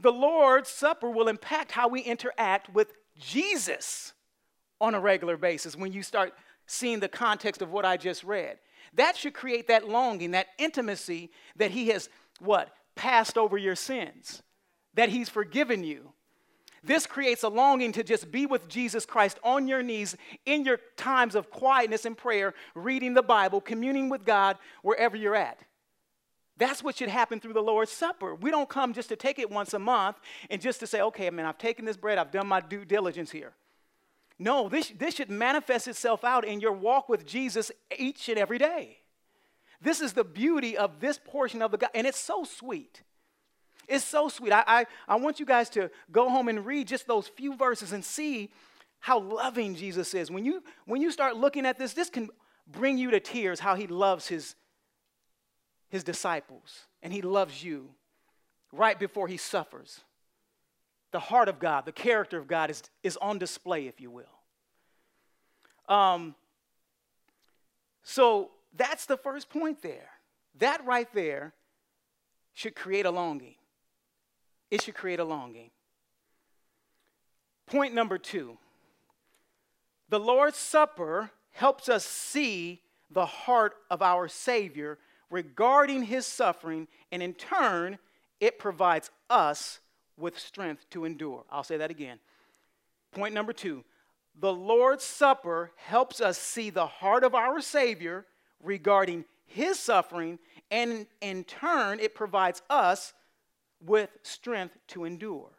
The 0.00 0.12
Lord's 0.12 0.68
Supper 0.68 1.10
will 1.10 1.28
impact 1.28 1.72
how 1.72 1.88
we 1.88 2.00
interact 2.00 2.72
with 2.74 2.92
Jesus 3.18 4.12
on 4.80 4.94
a 4.94 5.00
regular 5.00 5.36
basis 5.36 5.76
when 5.76 5.92
you 5.92 6.02
start 6.02 6.34
seeing 6.66 7.00
the 7.00 7.08
context 7.08 7.62
of 7.62 7.70
what 7.70 7.84
I 7.84 7.96
just 7.96 8.24
read. 8.24 8.58
That 8.94 9.16
should 9.16 9.34
create 9.34 9.68
that 9.68 9.88
longing, 9.88 10.32
that 10.32 10.48
intimacy 10.58 11.30
that 11.56 11.70
He 11.70 11.88
has 11.88 12.08
what? 12.40 12.70
Passed 12.94 13.38
over 13.38 13.56
your 13.56 13.76
sins, 13.76 14.42
that 14.94 15.08
He's 15.08 15.28
forgiven 15.28 15.84
you, 15.84 16.12
this 16.86 17.06
creates 17.06 17.42
a 17.42 17.48
longing 17.48 17.92
to 17.92 18.02
just 18.02 18.30
be 18.30 18.46
with 18.46 18.68
Jesus 18.68 19.04
Christ 19.04 19.38
on 19.42 19.68
your 19.68 19.82
knees 19.82 20.16
in 20.44 20.64
your 20.64 20.78
times 20.96 21.34
of 21.34 21.50
quietness 21.50 22.04
and 22.04 22.16
prayer, 22.16 22.54
reading 22.74 23.14
the 23.14 23.22
Bible, 23.22 23.60
communing 23.60 24.08
with 24.08 24.24
God 24.24 24.56
wherever 24.82 25.16
you're 25.16 25.34
at. 25.34 25.58
That's 26.58 26.82
what 26.82 26.96
should 26.96 27.10
happen 27.10 27.38
through 27.38 27.52
the 27.52 27.62
Lord's 27.62 27.90
Supper. 27.90 28.34
We 28.34 28.50
don't 28.50 28.68
come 28.68 28.94
just 28.94 29.10
to 29.10 29.16
take 29.16 29.38
it 29.38 29.50
once 29.50 29.74
a 29.74 29.78
month 29.78 30.16
and 30.48 30.60
just 30.60 30.80
to 30.80 30.86
say, 30.86 31.02
okay, 31.02 31.28
man, 31.30 31.44
I've 31.44 31.58
taken 31.58 31.84
this 31.84 31.96
bread, 31.96 32.18
I've 32.18 32.30
done 32.30 32.46
my 32.46 32.60
due 32.60 32.84
diligence 32.84 33.30
here. 33.30 33.52
No, 34.38 34.68
this, 34.68 34.92
this 34.98 35.14
should 35.14 35.30
manifest 35.30 35.88
itself 35.88 36.24
out 36.24 36.46
in 36.46 36.60
your 36.60 36.72
walk 36.72 37.08
with 37.08 37.26
Jesus 37.26 37.70
each 37.98 38.28
and 38.28 38.38
every 38.38 38.58
day. 38.58 38.98
This 39.80 40.00
is 40.00 40.14
the 40.14 40.24
beauty 40.24 40.76
of 40.76 41.00
this 41.00 41.18
portion 41.22 41.62
of 41.62 41.70
the 41.70 41.78
God, 41.78 41.90
and 41.94 42.06
it's 42.06 42.18
so 42.18 42.44
sweet. 42.44 43.02
It's 43.88 44.04
so 44.04 44.28
sweet. 44.28 44.52
I, 44.52 44.64
I, 44.66 44.86
I 45.06 45.16
want 45.16 45.38
you 45.38 45.46
guys 45.46 45.70
to 45.70 45.90
go 46.10 46.28
home 46.28 46.48
and 46.48 46.66
read 46.66 46.88
just 46.88 47.06
those 47.06 47.28
few 47.28 47.56
verses 47.56 47.92
and 47.92 48.04
see 48.04 48.50
how 49.00 49.20
loving 49.20 49.74
Jesus 49.74 50.14
is. 50.14 50.30
When 50.30 50.44
you, 50.44 50.62
when 50.86 51.00
you 51.00 51.10
start 51.10 51.36
looking 51.36 51.66
at 51.66 51.78
this, 51.78 51.92
this 51.92 52.10
can 52.10 52.28
bring 52.66 52.98
you 52.98 53.12
to 53.12 53.20
tears 53.20 53.60
how 53.60 53.76
he 53.76 53.86
loves 53.86 54.26
his, 54.26 54.54
his 55.88 56.02
disciples 56.02 56.86
and 57.02 57.12
he 57.12 57.22
loves 57.22 57.62
you 57.62 57.90
right 58.72 58.98
before 58.98 59.28
he 59.28 59.36
suffers. 59.36 60.00
The 61.12 61.20
heart 61.20 61.48
of 61.48 61.60
God, 61.60 61.86
the 61.86 61.92
character 61.92 62.38
of 62.38 62.48
God 62.48 62.70
is, 62.70 62.82
is 63.02 63.16
on 63.18 63.38
display, 63.38 63.86
if 63.86 64.00
you 64.00 64.10
will. 64.10 64.24
Um, 65.88 66.34
so 68.02 68.50
that's 68.76 69.06
the 69.06 69.16
first 69.16 69.48
point 69.48 69.82
there. 69.82 70.10
That 70.58 70.84
right 70.84 71.08
there 71.14 71.54
should 72.54 72.74
create 72.74 73.06
a 73.06 73.10
longing 73.10 73.54
it 74.76 74.82
should 74.82 74.94
create 74.94 75.20
a 75.20 75.24
longing. 75.24 75.70
Point 77.66 77.94
number 77.94 78.18
two 78.18 78.58
the 80.08 80.20
Lord's 80.20 80.58
Supper 80.58 81.30
helps 81.50 81.88
us 81.88 82.04
see 82.04 82.82
the 83.10 83.26
heart 83.26 83.74
of 83.90 84.02
our 84.02 84.28
Savior 84.28 84.98
regarding 85.30 86.02
his 86.02 86.26
suffering, 86.26 86.86
and 87.10 87.22
in 87.22 87.32
turn, 87.32 87.98
it 88.38 88.58
provides 88.58 89.10
us 89.30 89.80
with 90.18 90.38
strength 90.38 90.88
to 90.90 91.04
endure. 91.04 91.44
I'll 91.50 91.64
say 91.64 91.78
that 91.78 91.90
again. 91.90 92.18
Point 93.12 93.34
number 93.34 93.54
two 93.54 93.82
the 94.38 94.52
Lord's 94.52 95.04
Supper 95.04 95.72
helps 95.76 96.20
us 96.20 96.36
see 96.36 96.68
the 96.68 96.86
heart 96.86 97.24
of 97.24 97.34
our 97.34 97.62
Savior 97.62 98.26
regarding 98.62 99.24
his 99.46 99.78
suffering, 99.78 100.38
and 100.70 101.06
in 101.22 101.44
turn, 101.44 101.98
it 101.98 102.14
provides 102.14 102.60
us 102.68 103.14
with 103.80 104.10
strength 104.22 104.76
to 104.88 105.04
endure. 105.04 105.50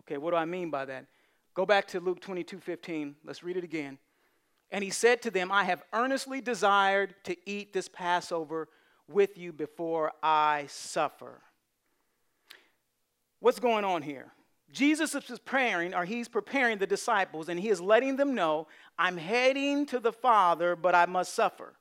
Okay, 0.00 0.18
what 0.18 0.30
do 0.30 0.36
I 0.36 0.44
mean 0.44 0.70
by 0.70 0.84
that? 0.86 1.06
Go 1.54 1.66
back 1.66 1.86
to 1.88 2.00
Luke 2.00 2.20
22 2.20 2.58
15. 2.58 3.16
Let's 3.24 3.42
read 3.42 3.56
it 3.56 3.64
again. 3.64 3.98
And 4.70 4.84
he 4.84 4.90
said 4.90 5.20
to 5.22 5.30
them, 5.30 5.50
I 5.50 5.64
have 5.64 5.82
earnestly 5.92 6.40
desired 6.40 7.14
to 7.24 7.36
eat 7.48 7.72
this 7.72 7.88
Passover 7.88 8.68
with 9.08 9.36
you 9.36 9.52
before 9.52 10.12
I 10.22 10.66
suffer. 10.68 11.40
What's 13.40 13.58
going 13.58 13.84
on 13.84 14.02
here? 14.02 14.32
Jesus 14.72 15.14
is 15.14 15.24
preparing, 15.24 15.94
or 15.94 16.04
he's 16.04 16.28
preparing 16.28 16.78
the 16.78 16.86
disciples, 16.86 17.48
and 17.48 17.58
he 17.58 17.68
is 17.68 17.80
letting 17.80 18.16
them 18.16 18.34
know, 18.34 18.68
I'm 18.96 19.16
heading 19.16 19.86
to 19.86 19.98
the 19.98 20.12
Father, 20.12 20.76
but 20.76 20.94
I 20.94 21.06
must 21.06 21.34
suffer. 21.34 21.74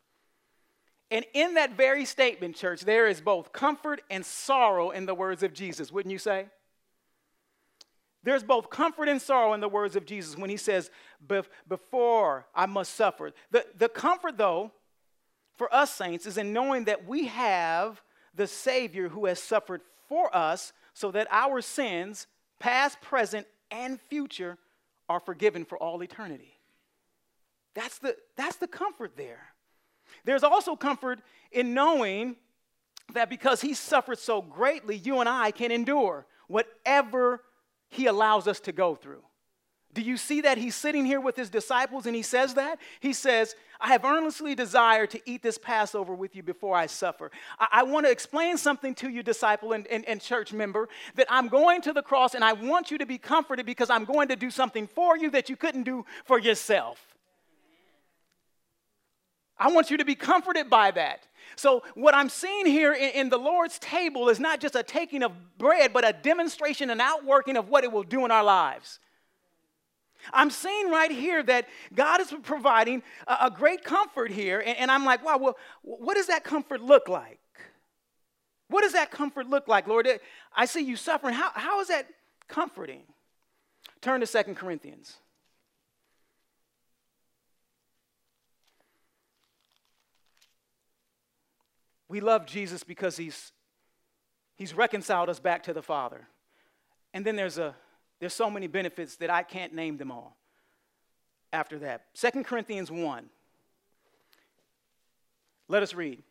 And 1.11 1.25
in 1.33 1.55
that 1.55 1.75
very 1.75 2.05
statement, 2.05 2.55
church, 2.55 2.81
there 2.81 3.07
is 3.07 3.19
both 3.19 3.51
comfort 3.51 4.01
and 4.09 4.25
sorrow 4.25 4.91
in 4.91 5.05
the 5.05 5.15
words 5.15 5.41
of 5.41 5.53
Jesus, 5.53 5.91
wouldn't 5.91 6.11
you 6.11 6.19
say? 6.19 6.47
There's 8.23 8.43
both 8.43 8.69
comfort 8.69 9.07
and 9.07 9.21
sorrow 9.21 9.53
in 9.53 9.61
the 9.61 9.69
words 9.69 9.95
of 9.95 10.05
Jesus 10.05 10.37
when 10.37 10.49
he 10.49 10.57
says, 10.57 10.91
Before 11.67 12.45
I 12.53 12.65
must 12.65 12.93
suffer. 12.95 13.31
The, 13.49 13.65
the 13.77 13.89
comfort, 13.89 14.37
though, 14.37 14.71
for 15.55 15.73
us 15.73 15.93
saints 15.93 16.25
is 16.25 16.37
in 16.37 16.53
knowing 16.53 16.85
that 16.85 17.07
we 17.07 17.27
have 17.27 18.01
the 18.35 18.47
Savior 18.47 19.09
who 19.09 19.25
has 19.25 19.41
suffered 19.41 19.81
for 20.07 20.35
us 20.35 20.73
so 20.93 21.11
that 21.11 21.27
our 21.31 21.61
sins, 21.61 22.27
past, 22.59 23.01
present, 23.01 23.47
and 23.71 23.99
future, 24.09 24.57
are 25.07 25.19
forgiven 25.19 25.65
for 25.65 25.77
all 25.77 26.03
eternity. 26.03 26.59
That's 27.73 27.99
the, 27.99 28.15
that's 28.35 28.57
the 28.57 28.67
comfort 28.67 29.13
there. 29.15 29.53
There's 30.25 30.43
also 30.43 30.75
comfort 30.75 31.19
in 31.51 31.73
knowing 31.73 32.35
that 33.13 33.29
because 33.29 33.61
he 33.61 33.73
suffered 33.73 34.19
so 34.19 34.41
greatly, 34.41 34.97
you 34.97 35.19
and 35.19 35.29
I 35.29 35.51
can 35.51 35.71
endure 35.71 36.25
whatever 36.47 37.41
he 37.89 38.05
allows 38.05 38.47
us 38.47 38.59
to 38.61 38.71
go 38.71 38.95
through. 38.95 39.23
Do 39.91 40.03
you 40.03 40.17
see 40.17 40.41
that 40.41 40.59
he's 40.59 40.75
sitting 40.75 41.03
here 41.03 41.19
with 41.19 41.35
his 41.35 41.49
disciples 41.49 42.05
and 42.05 42.15
he 42.15 42.21
says 42.21 42.53
that? 42.53 42.77
He 42.99 43.11
says, 43.11 43.55
I 43.81 43.87
have 43.87 44.05
earnestly 44.05 44.53
desired 44.53 45.09
to 45.11 45.21
eat 45.25 45.41
this 45.41 45.57
Passover 45.57 46.13
with 46.13 46.35
you 46.35 46.43
before 46.43 46.75
I 46.75 46.85
suffer. 46.85 47.31
I, 47.59 47.67
I 47.71 47.83
want 47.83 48.05
to 48.05 48.11
explain 48.11 48.57
something 48.57 48.93
to 48.95 49.09
you, 49.09 49.23
disciple 49.23 49.73
and, 49.73 49.87
and, 49.87 50.05
and 50.05 50.21
church 50.21 50.53
member, 50.53 50.89
that 51.15 51.25
I'm 51.27 51.47
going 51.47 51.81
to 51.81 51.93
the 51.93 52.03
cross 52.03 52.35
and 52.35 52.43
I 52.43 52.53
want 52.53 52.91
you 52.91 52.99
to 52.99 53.05
be 53.07 53.17
comforted 53.17 53.65
because 53.65 53.89
I'm 53.89 54.05
going 54.05 54.27
to 54.27 54.35
do 54.35 54.51
something 54.51 54.85
for 54.85 55.17
you 55.17 55.31
that 55.31 55.49
you 55.49 55.55
couldn't 55.55 55.83
do 55.83 56.05
for 56.23 56.37
yourself. 56.37 57.08
I 59.59 59.71
want 59.71 59.91
you 59.91 59.97
to 59.97 60.05
be 60.05 60.15
comforted 60.15 60.69
by 60.69 60.91
that. 60.91 61.27
So, 61.55 61.83
what 61.95 62.15
I'm 62.15 62.29
seeing 62.29 62.65
here 62.65 62.93
in, 62.93 63.09
in, 63.11 63.29
the 63.29 63.37
Lord's 63.37 63.77
table 63.79 64.29
is 64.29 64.39
not 64.39 64.61
just 64.61 64.75
a 64.75 64.83
taking 64.83 65.23
of 65.23 65.33
bread, 65.57 65.91
but 65.91 66.07
a 66.07 66.13
demonstration 66.13 66.89
and 66.89 67.01
outworking 67.01 67.57
of 67.57 67.67
what 67.67 67.83
it 67.83 67.91
will 67.91 68.03
do 68.03 68.23
in 68.23 68.31
our 68.31 68.43
lives. 68.43 68.99
I'm 70.31 70.49
seeing 70.49 70.89
right 70.89 71.11
here 71.11 71.43
that 71.43 71.67
God 71.93 72.21
is 72.21 72.33
providing 72.43 73.03
a, 73.27 73.37
a 73.43 73.51
great 73.51 73.83
comfort 73.83 74.31
here, 74.31 74.59
and, 74.59 74.77
and 74.77 74.91
I'm 74.91 75.05
like, 75.05 75.25
wow, 75.25 75.37
well, 75.37 75.57
what 75.81 76.15
does 76.15 76.27
that 76.27 76.43
comfort 76.43 76.81
look 76.81 77.09
like? 77.09 77.39
What 78.69 78.83
does 78.83 78.93
that 78.93 79.11
comfort 79.11 79.49
look 79.49 79.67
like, 79.67 79.87
Lord? 79.87 80.07
I 80.55 80.65
see 80.65 80.81
you 80.81 80.95
suffering. 80.95 81.33
How, 81.33 81.51
how 81.53 81.81
is 81.81 81.87
that 81.87 82.07
comforting? 82.47 83.01
Turn 84.01 84.21
to 84.21 84.27
Second 84.27 84.55
Corinthians. 84.55 85.17
We 92.09 92.19
love 92.19 92.47
Jesus 92.47 92.83
because 92.83 93.15
he's, 93.15 93.51
he's 94.55 94.73
reconciled 94.73 95.29
us 95.29 95.39
back 95.39 95.63
to 95.63 95.73
the 95.73 95.83
Father. 95.83 96.27
And 97.13 97.23
then 97.23 97.35
there's, 97.35 97.59
a, 97.59 97.75
there's 98.19 98.33
so 98.33 98.49
many 98.49 98.67
benefits 98.67 99.15
that 99.17 99.29
I 99.29 99.43
can't 99.43 99.73
name 99.73 99.97
them 99.97 100.11
all 100.11 100.35
after 101.53 101.79
that. 101.79 102.05
Second 102.13 102.45
Corinthians 102.45 102.91
1. 102.91 103.29
Let 105.67 105.83
us 105.83 105.93
read. 105.93 106.23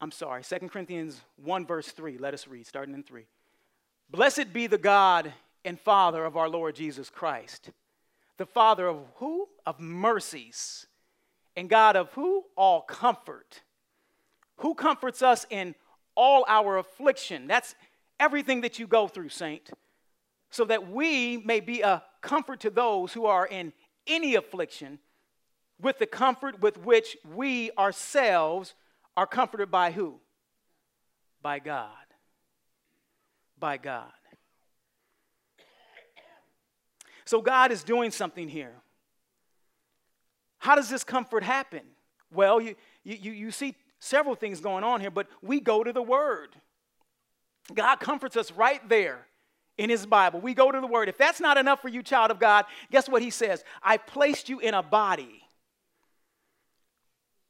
I'm 0.00 0.10
sorry, 0.10 0.42
Second 0.42 0.70
Corinthians 0.70 1.20
1, 1.36 1.66
verse 1.66 1.88
3. 1.88 2.18
Let 2.18 2.34
us 2.34 2.48
read, 2.48 2.66
starting 2.66 2.94
in 2.94 3.04
3. 3.04 3.26
Blessed 4.10 4.52
be 4.52 4.66
the 4.66 4.78
God 4.78 5.32
and 5.64 5.78
Father 5.78 6.24
of 6.24 6.36
our 6.36 6.48
Lord 6.48 6.74
Jesus 6.74 7.10
Christ, 7.10 7.70
the 8.38 8.46
Father 8.46 8.86
of 8.86 8.96
who? 9.16 9.46
Of 9.66 9.78
mercies, 9.78 10.86
and 11.54 11.68
God 11.68 11.96
of 11.96 12.12
who? 12.14 12.44
All 12.56 12.80
comfort 12.80 13.60
who 14.60 14.74
comforts 14.74 15.22
us 15.22 15.46
in 15.50 15.74
all 16.14 16.44
our 16.48 16.76
affliction. 16.76 17.46
That's 17.46 17.74
everything 18.18 18.60
that 18.60 18.78
you 18.78 18.86
go 18.86 19.08
through, 19.08 19.30
saint, 19.30 19.70
so 20.50 20.64
that 20.66 20.90
we 20.90 21.38
may 21.38 21.60
be 21.60 21.80
a 21.80 22.02
comfort 22.20 22.60
to 22.60 22.70
those 22.70 23.12
who 23.12 23.26
are 23.26 23.46
in 23.46 23.72
any 24.06 24.34
affliction 24.34 24.98
with 25.80 25.98
the 25.98 26.06
comfort 26.06 26.60
with 26.60 26.78
which 26.84 27.16
we 27.34 27.70
ourselves 27.78 28.74
are 29.16 29.26
comforted 29.26 29.70
by 29.70 29.92
who? 29.92 30.20
By 31.40 31.58
God. 31.58 31.88
By 33.58 33.78
God. 33.78 34.12
So 37.24 37.40
God 37.40 37.72
is 37.72 37.82
doing 37.82 38.10
something 38.10 38.48
here. 38.48 38.74
How 40.58 40.74
does 40.74 40.90
this 40.90 41.04
comfort 41.04 41.44
happen? 41.44 41.82
Well, 42.32 42.60
you, 42.60 42.74
you, 43.04 43.32
you 43.32 43.50
see 43.50 43.74
several 44.00 44.34
things 44.34 44.60
going 44.60 44.82
on 44.82 45.00
here, 45.00 45.10
but 45.10 45.28
we 45.42 45.60
go 45.60 45.84
to 45.84 45.92
the 45.92 46.02
Word. 46.02 46.56
God 47.72 47.96
comforts 47.96 48.36
us 48.36 48.50
right 48.50 48.86
there 48.88 49.26
in 49.78 49.90
His 49.90 50.04
Bible. 50.06 50.40
We 50.40 50.54
go 50.54 50.72
to 50.72 50.80
the 50.80 50.86
Word. 50.86 51.08
If 51.08 51.18
that's 51.18 51.40
not 51.40 51.56
enough 51.56 51.80
for 51.80 51.88
you, 51.88 52.02
child 52.02 52.30
of 52.30 52.40
God, 52.40 52.64
guess 52.90 53.08
what 53.08 53.22
He 53.22 53.30
says? 53.30 53.62
I 53.82 53.96
placed 53.96 54.48
you 54.48 54.58
in 54.58 54.74
a 54.74 54.82
body 54.82 55.42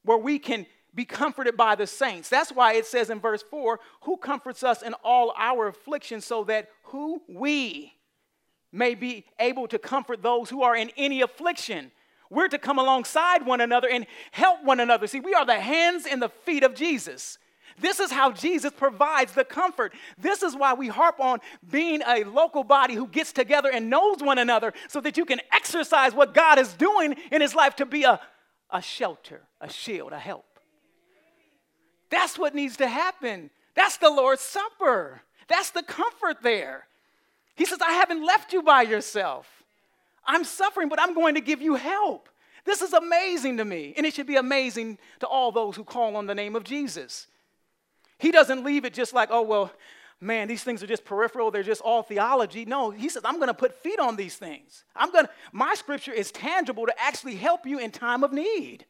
where 0.03 0.19
we 0.19 0.39
can 0.39 0.67
be 0.95 1.05
comforted 1.05 1.57
by 1.57 1.77
the 1.77 1.87
saints. 1.87 2.29
That's 2.29 2.51
why 2.51 2.75
it 2.75 2.85
says 2.85 3.11
in 3.11 3.21
verse 3.21 3.45
4 3.49 3.79
who 4.03 4.17
comforts 4.17 4.63
us 4.63 4.83
in 4.83 4.95
all 5.05 5.33
our 5.37 5.69
affliction, 5.69 6.21
so 6.21 6.45
that 6.45 6.69
who 6.85 7.23
we 7.29 7.95
may 8.73 8.95
be 8.95 9.25
able 9.39 9.69
to 9.69 9.79
comfort 9.79 10.23
those 10.23 10.51
who 10.51 10.63
are 10.63 10.77
in 10.77 10.91
any 10.97 11.23
affliction. 11.23 11.93
We're 12.31 12.49
to 12.49 12.59
come 12.59 12.79
alongside 12.79 13.45
one 13.45 13.61
another 13.61 13.89
and 13.89 14.07
help 14.31 14.65
one 14.65 14.81
another. 14.81 15.09
See, 15.09 15.21
we 15.21 15.35
are 15.35 15.45
the 15.45 15.61
hands 15.61 16.07
and 16.07 16.23
the 16.23 16.29
feet 16.29 16.63
of 16.63 16.75
Jesus. 16.75 17.39
This 17.79 17.99
is 17.99 18.11
how 18.11 18.31
Jesus 18.31 18.73
provides 18.77 19.33
the 19.33 19.45
comfort. 19.45 19.93
This 20.19 20.43
is 20.43 20.55
why 20.55 20.75
we 20.75 20.89
harp 20.89 21.19
on 21.19 21.41
being 21.71 22.03
a 22.07 22.25
local 22.25 22.63
body 22.63 22.95
who 22.95 23.09
gets 23.09 23.33
together 23.33 23.71
and 23.73 23.91
knows 23.91 24.19
one 24.21 24.39
another 24.39 24.73
so 24.89 25.01
that 25.01 25.17
you 25.17 25.25
can 25.25 25.41
exercise 25.53 26.15
what 26.15 26.35
God 26.35 26.59
is 26.59 26.73
doing 26.75 27.17
in 27.33 27.41
his 27.41 27.55
life 27.55 27.77
to 27.77 27.87
be 27.87 28.05
a, 28.05 28.21
a 28.71 28.83
shelter, 28.83 29.43
a 29.61 29.71
shield, 29.71 30.13
a 30.13 30.19
help. 30.19 30.45
That's 32.11 32.39
what 32.39 32.55
needs 32.55 32.77
to 32.79 32.89
happen. 32.89 33.51
That's 33.75 33.97
the 33.97 34.11
Lord's 34.11 34.43
Supper. 34.43 35.23
That's 35.49 35.71
the 35.71 35.83
comfort 35.83 36.43
there. 36.43 36.87
He 37.55 37.65
says, 37.65 37.79
I 37.81 37.93
haven't 37.93 38.25
left 38.25 38.53
you 38.53 38.63
by 38.63 38.83
yourself. 38.83 39.60
I'm 40.25 40.45
suffering, 40.45 40.89
but 40.89 41.01
I'm 41.01 41.15
going 41.15 41.35
to 41.35 41.41
give 41.41 41.63
you 41.63 41.75
help. 41.75 42.29
This 42.65 42.83
is 42.83 42.93
amazing 42.93 43.57
to 43.57 43.65
me, 43.65 43.95
and 43.97 44.05
it 44.05 44.15
should 44.15 44.27
be 44.27 44.37
amazing 44.37 44.99
to 45.21 45.27
all 45.27 45.51
those 45.51 45.77
who 45.77 45.85
call 45.85 46.17
on 46.17 46.27
the 46.27 46.35
name 46.35 46.55
of 46.57 46.65
Jesus. 46.65 47.27
He 48.19 48.31
doesn't 48.31 48.65
leave 48.65 48.85
it 48.85 48.93
just 48.93 49.15
like, 49.15 49.31
oh, 49.33 49.43
well, 49.43 49.73
man, 50.21 50.47
these 50.47 50.63
things 50.63 50.83
are 50.83 50.87
just 50.87 51.05
peripheral, 51.05 51.51
they're 51.51 51.63
just 51.63 51.81
all 51.81 52.03
theology. 52.03 52.67
No, 52.67 52.91
he 52.91 53.09
says, 53.09 53.23
I'm 53.25 53.37
going 53.37 53.49
to 53.49 53.55
put 53.55 53.75
feet 53.83 53.99
on 53.99 54.17
these 54.17 54.37
things. 54.37 54.85
I'm 54.95 55.11
going 55.11 55.25
to, 55.25 55.31
my 55.53 55.75
scripture 55.75 56.13
is 56.13 56.31
tangible 56.31 56.87
to 56.87 56.95
actually 57.01 57.37
help 57.37 57.67
you 57.67 57.79
in 57.79 57.91
time 57.91 58.23
of 58.23 58.33
need. 58.33 58.85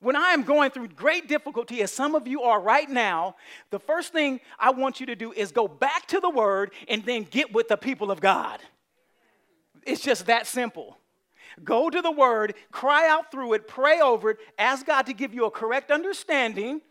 When 0.00 0.14
I 0.14 0.30
am 0.30 0.44
going 0.44 0.70
through 0.70 0.88
great 0.88 1.26
difficulty, 1.26 1.82
as 1.82 1.90
some 1.90 2.14
of 2.14 2.28
you 2.28 2.42
are 2.42 2.60
right 2.60 2.88
now, 2.88 3.34
the 3.70 3.78
first 3.78 4.12
thing 4.12 4.40
I 4.58 4.70
want 4.70 5.00
you 5.00 5.06
to 5.06 5.16
do 5.16 5.32
is 5.32 5.50
go 5.50 5.66
back 5.66 6.06
to 6.08 6.20
the 6.20 6.30
word 6.30 6.72
and 6.86 7.04
then 7.04 7.24
get 7.24 7.52
with 7.52 7.68
the 7.68 7.76
people 7.76 8.10
of 8.10 8.20
God. 8.20 8.60
It's 9.86 10.02
just 10.02 10.26
that 10.26 10.46
simple. 10.46 10.98
Go 11.64 11.88
to 11.88 12.02
the 12.02 12.10
word, 12.10 12.54
cry 12.70 13.08
out 13.08 13.30
through 13.30 13.54
it, 13.54 13.66
pray 13.66 14.00
over 14.00 14.30
it, 14.30 14.38
ask 14.58 14.84
God 14.84 15.06
to 15.06 15.14
give 15.14 15.32
you 15.32 15.46
a 15.46 15.50
correct 15.50 15.90
understanding, 15.90 16.82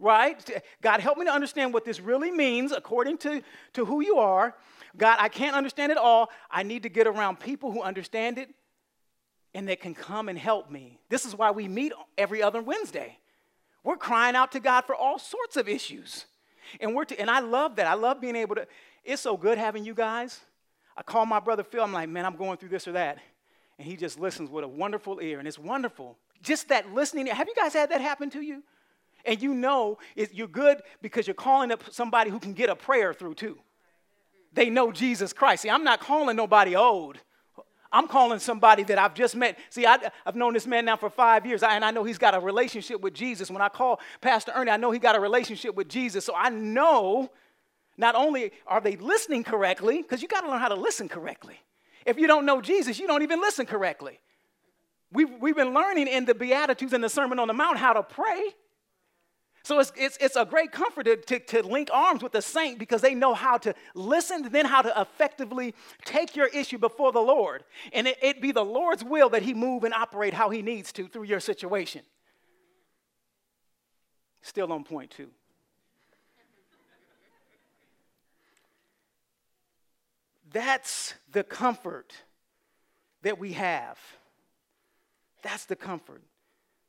right? 0.00 0.50
God, 0.82 1.00
help 1.00 1.18
me 1.18 1.26
to 1.26 1.32
understand 1.32 1.72
what 1.72 1.84
this 1.84 2.00
really 2.00 2.32
means 2.32 2.72
according 2.72 3.18
to, 3.18 3.42
to 3.74 3.84
who 3.84 4.00
you 4.00 4.16
are. 4.18 4.56
God, 4.96 5.18
I 5.20 5.28
can't 5.28 5.54
understand 5.54 5.92
it 5.92 5.98
all. 5.98 6.30
I 6.50 6.64
need 6.64 6.82
to 6.82 6.88
get 6.88 7.06
around 7.06 7.38
people 7.38 7.70
who 7.70 7.82
understand 7.82 8.38
it 8.38 8.48
and 9.54 9.68
that 9.68 9.80
can 9.80 9.94
come 9.94 10.28
and 10.28 10.38
help 10.38 10.70
me. 10.70 10.98
This 11.08 11.24
is 11.24 11.36
why 11.36 11.52
we 11.52 11.68
meet 11.68 11.92
every 12.16 12.42
other 12.42 12.60
Wednesday. 12.60 13.18
We're 13.84 13.96
crying 13.96 14.34
out 14.34 14.52
to 14.52 14.60
God 14.60 14.84
for 14.84 14.96
all 14.96 15.18
sorts 15.18 15.56
of 15.56 15.68
issues. 15.68 16.26
And 16.80 16.94
we're 16.94 17.04
to, 17.04 17.20
and 17.20 17.30
I 17.30 17.40
love 17.40 17.76
that. 17.76 17.86
I 17.86 17.94
love 17.94 18.20
being 18.20 18.36
able 18.36 18.56
to 18.56 18.66
it's 19.04 19.22
so 19.22 19.36
good 19.36 19.56
having 19.56 19.84
you 19.84 19.94
guys 19.94 20.40
I 20.98 21.02
call 21.02 21.24
my 21.24 21.38
brother 21.38 21.62
Phil, 21.62 21.82
I'm 21.82 21.92
like, 21.92 22.08
man, 22.08 22.26
I'm 22.26 22.34
going 22.34 22.58
through 22.58 22.70
this 22.70 22.88
or 22.88 22.92
that. 22.92 23.18
And 23.78 23.86
he 23.86 23.96
just 23.96 24.18
listens 24.18 24.50
with 24.50 24.64
a 24.64 24.68
wonderful 24.68 25.20
ear, 25.22 25.38
and 25.38 25.46
it's 25.46 25.58
wonderful. 25.58 26.18
Just 26.42 26.68
that 26.70 26.92
listening. 26.92 27.28
Have 27.28 27.46
you 27.46 27.54
guys 27.54 27.72
had 27.72 27.92
that 27.92 28.00
happen 28.00 28.28
to 28.30 28.40
you? 28.40 28.64
And 29.24 29.40
you 29.40 29.54
know 29.54 29.98
you're 30.32 30.48
good 30.48 30.82
because 31.00 31.28
you're 31.28 31.34
calling 31.34 31.70
up 31.70 31.84
somebody 31.90 32.30
who 32.30 32.40
can 32.40 32.52
get 32.52 32.68
a 32.68 32.74
prayer 32.74 33.14
through 33.14 33.34
too. 33.34 33.58
They 34.52 34.70
know 34.70 34.90
Jesus 34.90 35.32
Christ. 35.32 35.62
See, 35.62 35.70
I'm 35.70 35.84
not 35.84 36.00
calling 36.00 36.34
nobody 36.36 36.74
old. 36.74 37.18
I'm 37.92 38.08
calling 38.08 38.40
somebody 38.40 38.82
that 38.84 38.98
I've 38.98 39.14
just 39.14 39.36
met. 39.36 39.56
See, 39.70 39.86
I, 39.86 39.98
have 40.26 40.34
known 40.34 40.54
this 40.54 40.66
man 40.66 40.84
now 40.84 40.96
for 40.96 41.10
five 41.10 41.46
years, 41.46 41.62
and 41.62 41.84
I 41.84 41.90
know 41.92 42.02
he's 42.02 42.18
got 42.18 42.34
a 42.34 42.40
relationship 42.40 43.00
with 43.00 43.14
Jesus. 43.14 43.50
When 43.50 43.62
I 43.62 43.68
call 43.68 44.00
Pastor 44.20 44.52
Ernie, 44.54 44.70
I 44.70 44.76
know 44.76 44.90
he 44.90 44.98
got 44.98 45.14
a 45.14 45.20
relationship 45.20 45.74
with 45.74 45.88
Jesus. 45.88 46.24
So 46.24 46.34
I 46.34 46.48
know 46.48 47.30
not 47.98 48.14
only 48.14 48.52
are 48.66 48.80
they 48.80 48.96
listening 48.96 49.44
correctly, 49.44 50.00
because 50.00 50.22
you 50.22 50.28
got 50.28 50.42
to 50.42 50.48
learn 50.48 50.60
how 50.60 50.68
to 50.68 50.76
listen 50.76 51.08
correctly. 51.08 51.60
If 52.06 52.16
you 52.16 52.26
don't 52.26 52.46
know 52.46 52.62
Jesus, 52.62 52.98
you 52.98 53.06
don't 53.06 53.22
even 53.22 53.40
listen 53.40 53.66
correctly. 53.66 54.20
We've, 55.12 55.30
we've 55.40 55.56
been 55.56 55.74
learning 55.74 56.06
in 56.06 56.24
the 56.24 56.34
Beatitudes 56.34 56.92
and 56.92 57.02
the 57.02 57.08
Sermon 57.08 57.38
on 57.38 57.48
the 57.48 57.54
Mount 57.54 57.78
how 57.78 57.92
to 57.92 58.02
pray. 58.02 58.54
So 59.64 59.80
it's, 59.80 59.92
it's, 59.96 60.16
it's 60.20 60.36
a 60.36 60.44
great 60.44 60.72
comfort 60.72 61.04
to, 61.04 61.16
to, 61.16 61.38
to, 61.40 61.62
link 61.62 61.90
arms 61.92 62.22
with 62.22 62.32
the 62.32 62.40
saint 62.40 62.78
because 62.78 63.02
they 63.02 63.14
know 63.14 63.34
how 63.34 63.58
to 63.58 63.74
listen, 63.94 64.48
then 64.50 64.64
how 64.64 64.80
to 64.80 65.00
effectively 65.00 65.74
take 66.04 66.36
your 66.36 66.46
issue 66.46 66.78
before 66.78 67.12
the 67.12 67.20
Lord. 67.20 67.64
And 67.92 68.06
it, 68.06 68.16
it 68.22 68.40
be 68.40 68.52
the 68.52 68.64
Lord's 68.64 69.04
will 69.04 69.28
that 69.30 69.42
He 69.42 69.52
move 69.52 69.84
and 69.84 69.92
operate 69.92 70.32
how 70.32 70.48
He 70.50 70.62
needs 70.62 70.92
to 70.92 71.08
through 71.08 71.24
your 71.24 71.40
situation. 71.40 72.02
Still 74.40 74.72
on 74.72 74.84
point, 74.84 75.10
two. 75.10 75.28
That's 80.52 81.14
the 81.32 81.44
comfort 81.44 82.12
that 83.22 83.38
we 83.38 83.52
have. 83.52 83.98
That's 85.42 85.66
the 85.66 85.76
comfort. 85.76 86.22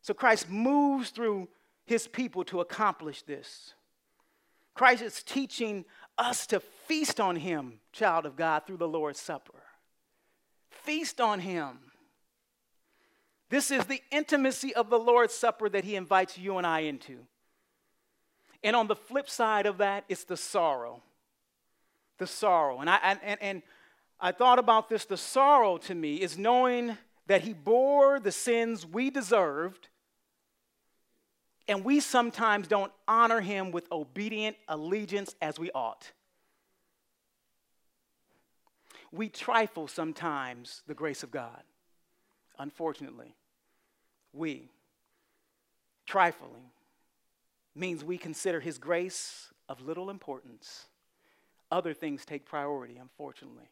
So 0.01 0.13
Christ 0.13 0.49
moves 0.49 1.09
through 1.09 1.49
his 1.85 2.07
people 2.07 2.43
to 2.45 2.61
accomplish 2.61 3.23
this. 3.23 3.73
Christ 4.73 5.01
is 5.01 5.23
teaching 5.23 5.85
us 6.17 6.47
to 6.47 6.59
feast 6.59 7.19
on 7.19 7.35
him, 7.35 7.79
child 7.91 8.25
of 8.25 8.35
God, 8.35 8.65
through 8.65 8.77
the 8.77 8.87
Lord's 8.87 9.19
Supper. 9.19 9.61
Feast 10.69 11.19
on 11.19 11.39
him. 11.39 11.79
This 13.49 13.71
is 13.71 13.85
the 13.85 14.01
intimacy 14.11 14.73
of 14.75 14.89
the 14.89 14.99
Lord's 14.99 15.33
Supper 15.33 15.67
that 15.69 15.83
he 15.83 15.95
invites 15.95 16.37
you 16.37 16.57
and 16.57 16.67
I 16.67 16.81
into. 16.81 17.25
And 18.63 18.75
on 18.75 18.87
the 18.87 18.95
flip 18.95 19.29
side 19.29 19.65
of 19.65 19.79
that, 19.79 20.05
it's 20.07 20.23
the 20.23 20.37
sorrow. 20.37 21.01
The 22.19 22.27
sorrow. 22.27 22.79
And 22.79 22.89
I, 22.89 22.99
and, 23.23 23.41
and 23.41 23.63
I 24.19 24.31
thought 24.31 24.59
about 24.59 24.89
this 24.89 25.05
the 25.05 25.17
sorrow 25.17 25.77
to 25.79 25.95
me 25.95 26.17
is 26.17 26.37
knowing 26.37 26.97
that 27.27 27.41
he 27.41 27.53
bore 27.53 28.19
the 28.19 28.31
sins 28.31 28.85
we 28.85 29.09
deserved 29.09 29.87
and 31.69 31.85
we 31.85 31.99
sometimes 31.99 32.67
don't 32.67 32.91
honor 33.07 33.39
him 33.39 33.71
with 33.71 33.89
obedient 33.91 34.57
allegiance 34.67 35.35
as 35.39 35.59
we 35.59 35.69
ought. 35.71 36.11
We 39.11 39.29
trifle 39.29 39.87
sometimes 39.87 40.81
the 40.87 40.95
grace 40.95 41.21
of 41.21 41.29
God. 41.29 41.61
Unfortunately, 42.57 43.35
we 44.33 44.69
trifling 46.07 46.71
means 47.75 48.03
we 48.03 48.17
consider 48.17 48.59
his 48.59 48.79
grace 48.79 49.53
of 49.69 49.79
little 49.79 50.09
importance. 50.09 50.87
Other 51.71 51.93
things 51.93 52.25
take 52.25 52.45
priority, 52.45 52.97
unfortunately. 52.97 53.69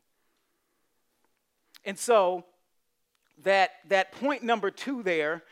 And 1.83 1.97
so, 1.97 2.45
that, 3.43 3.71
that 3.89 4.11
point 4.11 4.43
number 4.43 4.71
two 4.71 5.03
there, 5.03 5.43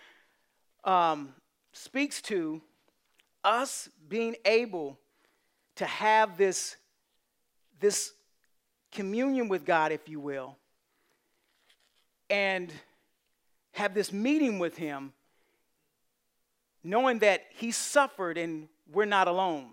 um, 0.84 1.34
speaks 1.74 2.22
to 2.24 2.62
us 3.44 3.90
being 4.08 4.36
able 4.46 5.00
to 5.76 5.86
have 5.86 6.38
this, 6.38 6.76
this 7.80 8.14
communion 8.92 9.50
with 9.50 9.66
God, 9.66 9.92
if 9.92 10.08
you 10.08 10.20
will, 10.20 10.58
and 12.30 12.72
have 13.74 13.94
this 13.94 14.12
meeting 14.12 14.58
with 14.58 14.78
Him, 14.78 15.14
knowing 16.84 17.20
that 17.20 17.46
He 17.58 17.72
suffered 17.72 18.38
and 18.38 18.68
we're 18.92 19.06
not 19.06 19.28
alone. 19.28 19.70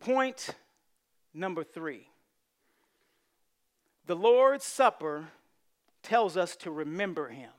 Point 0.00 0.50
number 1.32 1.62
three 1.62 2.08
the 4.06 4.16
Lord's 4.16 4.64
Supper 4.64 5.28
tells 6.02 6.36
us 6.36 6.56
to 6.56 6.70
remember 6.70 7.28
Him. 7.28 7.50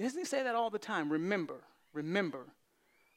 Doesn't 0.00 0.18
he 0.18 0.24
say 0.24 0.42
that 0.42 0.54
all 0.54 0.70
the 0.70 0.78
time? 0.78 1.12
Remember, 1.12 1.56
remember. 1.92 2.46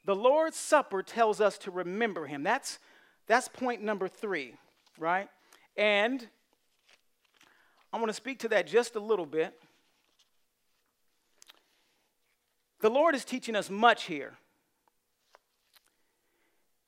The 0.04 0.14
Lord's 0.14 0.58
Supper 0.58 1.02
tells 1.02 1.40
us 1.40 1.56
to 1.58 1.70
remember 1.70 2.26
him. 2.26 2.42
That's, 2.42 2.78
that's 3.26 3.48
point 3.48 3.82
number 3.82 4.06
three, 4.06 4.54
right? 4.98 5.28
And 5.78 6.28
I 7.90 7.96
want 7.96 8.10
to 8.10 8.14
speak 8.14 8.40
to 8.40 8.48
that 8.48 8.66
just 8.66 8.96
a 8.96 9.00
little 9.00 9.24
bit. 9.24 9.58
The 12.80 12.90
Lord 12.90 13.14
is 13.14 13.24
teaching 13.24 13.56
us 13.56 13.70
much 13.70 14.04
here. 14.04 14.34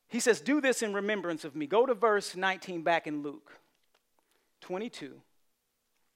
He 0.09 0.21
says, 0.21 0.40
Do 0.40 0.61
this 0.61 0.83
in 0.83 0.92
remembrance 0.92 1.45
of 1.45 1.57
me. 1.57 1.66
Go 1.66 1.87
to 1.87 1.95
verse 1.95 2.37
19 2.37 2.83
back 2.83 3.07
in 3.07 3.23
Luke 3.23 3.53
22. 4.61 5.14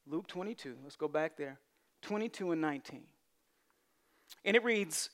Luke 0.06 0.26
22. 0.26 0.76
Let's 0.82 0.96
go 0.96 1.08
back 1.08 1.36
there. 1.36 1.58
22 2.02 2.52
and 2.52 2.60
19. 2.60 3.02
And 4.44 4.56
it 4.56 4.64
reads, 4.64 5.10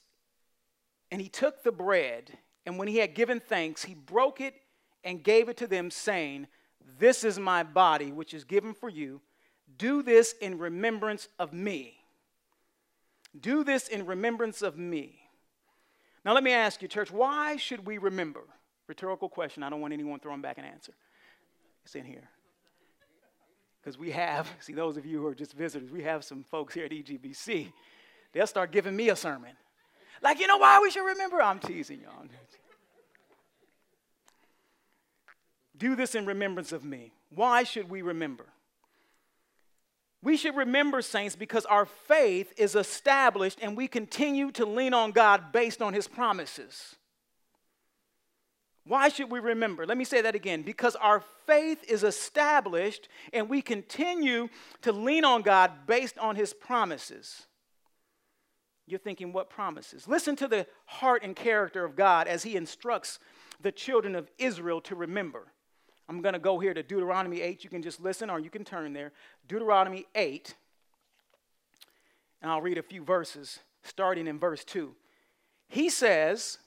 And 1.11 1.21
he 1.21 1.29
took 1.29 1.63
the 1.63 1.73
bread, 1.73 2.39
and 2.65 2.79
when 2.79 2.89
he 2.89 2.99
had 2.99 3.15
given 3.15 3.41
thanks, 3.41 3.85
he 3.85 3.95
broke 3.95 4.41
it 4.41 4.55
and 5.05 5.23
gave 5.23 5.49
it 5.49 5.57
to 5.59 5.67
them, 5.67 5.91
saying, 5.91 6.47
This 6.99 7.25
is 7.25 7.39
my 7.39 7.63
body, 7.63 8.13
which 8.13 8.35
is 8.35 8.45
given 8.45 8.75
for 8.75 8.89
you. 8.89 9.21
Do 9.79 10.03
this 10.03 10.35
in 10.41 10.59
remembrance 10.59 11.29
of 11.39 11.53
me. 11.53 11.99
Do 13.39 13.65
this 13.65 13.89
in 13.89 14.07
remembrance 14.07 14.63
of 14.63 14.79
me. 14.79 15.21
Now, 16.25 16.33
let 16.33 16.43
me 16.43 16.53
ask 16.53 16.83
you, 16.83 16.89
church, 16.89 17.11
why 17.11 17.57
should 17.57 17.87
we 17.87 17.99
remember? 17.99 18.43
Rhetorical 18.87 19.29
question. 19.29 19.63
I 19.63 19.71
don't 19.71 19.81
want 19.81 19.93
anyone 19.93 20.21
throwing 20.21 20.43
back 20.43 20.59
an 20.59 20.65
answer. 20.65 20.93
It's 21.85 21.95
in 21.95 22.05
here. 22.05 22.29
Because 23.81 23.99
we 23.99 24.11
have, 24.11 24.49
see, 24.61 24.73
those 24.73 24.97
of 24.97 25.07
you 25.07 25.21
who 25.21 25.27
are 25.27 25.35
just 25.35 25.53
visitors, 25.53 25.91
we 25.91 26.03
have 26.03 26.25
some 26.25 26.45
folks 26.45 26.75
here 26.75 26.85
at 26.85 26.91
EGBC 26.91 27.73
they'll 28.33 28.47
start 28.47 28.71
giving 28.71 28.95
me 28.95 29.09
a 29.09 29.17
sermon. 29.17 29.53
Like, 30.23 30.41
you 30.41 30.47
know 30.47 30.59
why 30.59 30.79
we 30.83 30.91
should 30.91 31.07
remember? 31.07 31.41
I'm 31.41 31.59
teasing 31.59 32.01
y'all. 32.01 32.27
Do 35.79 35.97
this 35.97 36.15
in 36.15 36.27
remembrance 36.27 36.73
of 36.73 36.85
me. 36.85 37.13
Why 37.31 37.63
should 37.63 37.89
we 37.89 38.03
remember? 38.03 38.45
We 40.23 40.37
should 40.37 40.57
remember, 40.57 41.01
saints, 41.03 41.37
because 41.37 41.65
our 41.67 41.87
faith 41.87 42.53
is 42.59 42.75
established 42.75 43.59
and 43.63 43.77
we 43.77 43.89
continue 43.89 44.51
to 44.53 44.67
lean 44.67 44.93
on 44.93 45.13
God 45.13 45.53
based 45.53 45.81
on 45.81 45.95
his 45.95 46.09
promises. 46.09 46.97
Why 48.87 49.09
should 49.09 49.31
we 49.31 49.41
remember? 49.41 49.85
Let 49.85 49.99
me 49.99 50.05
say 50.05 50.21
that 50.23 50.37
again. 50.37 50.63
Because 50.63 50.95
our 50.97 51.23
faith 51.47 51.83
is 51.89 52.05
established 52.05 53.09
and 53.33 53.49
we 53.49 53.61
continue 53.61 54.49
to 54.83 54.93
lean 54.93 55.25
on 55.25 55.43
God 55.43 55.73
based 55.87 56.19
on 56.19 56.37
his 56.37 56.53
promises. 56.53 57.47
You're 58.87 59.01
thinking, 59.01 59.33
what 59.33 59.51
promises? 59.51 60.07
Listen 60.07 60.37
to 60.37 60.47
the 60.47 60.67
heart 60.85 61.25
and 61.25 61.35
character 61.35 61.85
of 61.85 61.97
God 61.97 62.29
as 62.29 62.45
He 62.45 62.55
instructs 62.55 63.19
the 63.61 63.73
children 63.73 64.15
of 64.15 64.31
Israel 64.39 64.81
to 64.83 64.95
remember. 64.95 65.53
I'm 66.09 66.23
going 66.23 66.35
to 66.35 66.39
go 66.39 66.61
here 66.61 66.73
to 66.73 66.85
Deuteronomy 66.85 67.41
8. 67.41 67.65
You 67.65 67.71
can 67.71 67.83
just 67.83 68.01
listen 68.01 68.31
or 68.31 68.39
you 68.39 68.51
can 68.51 68.65
turn 68.65 68.93
there. 68.93 69.11
Deuteronomy 69.49 70.07
8. 70.15 70.55
And 72.43 72.51
I'll 72.51 72.61
read 72.61 72.79
a 72.79 72.83
few 72.83 73.03
verses 73.03 73.59
starting 73.83 74.29
in 74.29 74.39
verse 74.39 74.63
2. 74.65 74.95
He 75.69 75.89
says, 75.89 76.59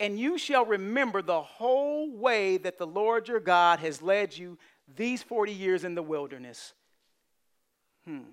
And 0.00 0.18
you 0.18 0.38
shall 0.38 0.64
remember 0.64 1.20
the 1.20 1.42
whole 1.42 2.10
way 2.10 2.56
that 2.56 2.78
the 2.78 2.86
Lord 2.86 3.28
your 3.28 3.38
God 3.38 3.80
has 3.80 4.00
led 4.00 4.36
you 4.36 4.58
these 4.96 5.22
40 5.22 5.52
years 5.52 5.84
in 5.84 5.94
the 5.94 6.02
wilderness, 6.02 6.72
hmm. 8.06 8.30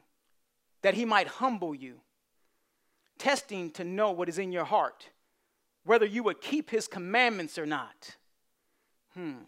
that 0.81 0.93
he 0.93 1.03
might 1.03 1.27
humble 1.27 1.75
you 1.75 1.99
testing 3.17 3.71
to 3.71 3.83
know 3.83 4.11
what 4.11 4.29
is 4.29 4.39
in 4.39 4.51
your 4.51 4.63
heart, 4.63 5.09
whether 5.83 6.05
you 6.05 6.23
would 6.23 6.39
keep 6.39 6.69
his 6.69 6.87
commandments 6.87 7.57
or 7.57 7.65
not. 7.65 8.15
Hmm. 9.13 9.43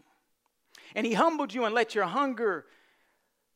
And 0.94 1.06
he 1.06 1.14
humbled 1.14 1.54
you 1.54 1.64
and 1.64 1.74
let 1.74 1.94
your 1.94 2.04
hunger, 2.04 2.66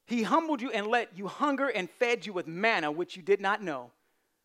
he 0.07 0.22
humbled 0.22 0.62
you 0.62 0.70
and 0.70 0.87
let 0.87 1.16
you 1.16 1.27
hunger 1.27 1.68
and 1.68 1.90
fed 1.90 2.24
you 2.24 2.33
with 2.33 2.46
manna, 2.46 2.90
which 2.90 3.16
you 3.16 3.22
did 3.22 3.40
not 3.40 3.62
know, 3.62 3.90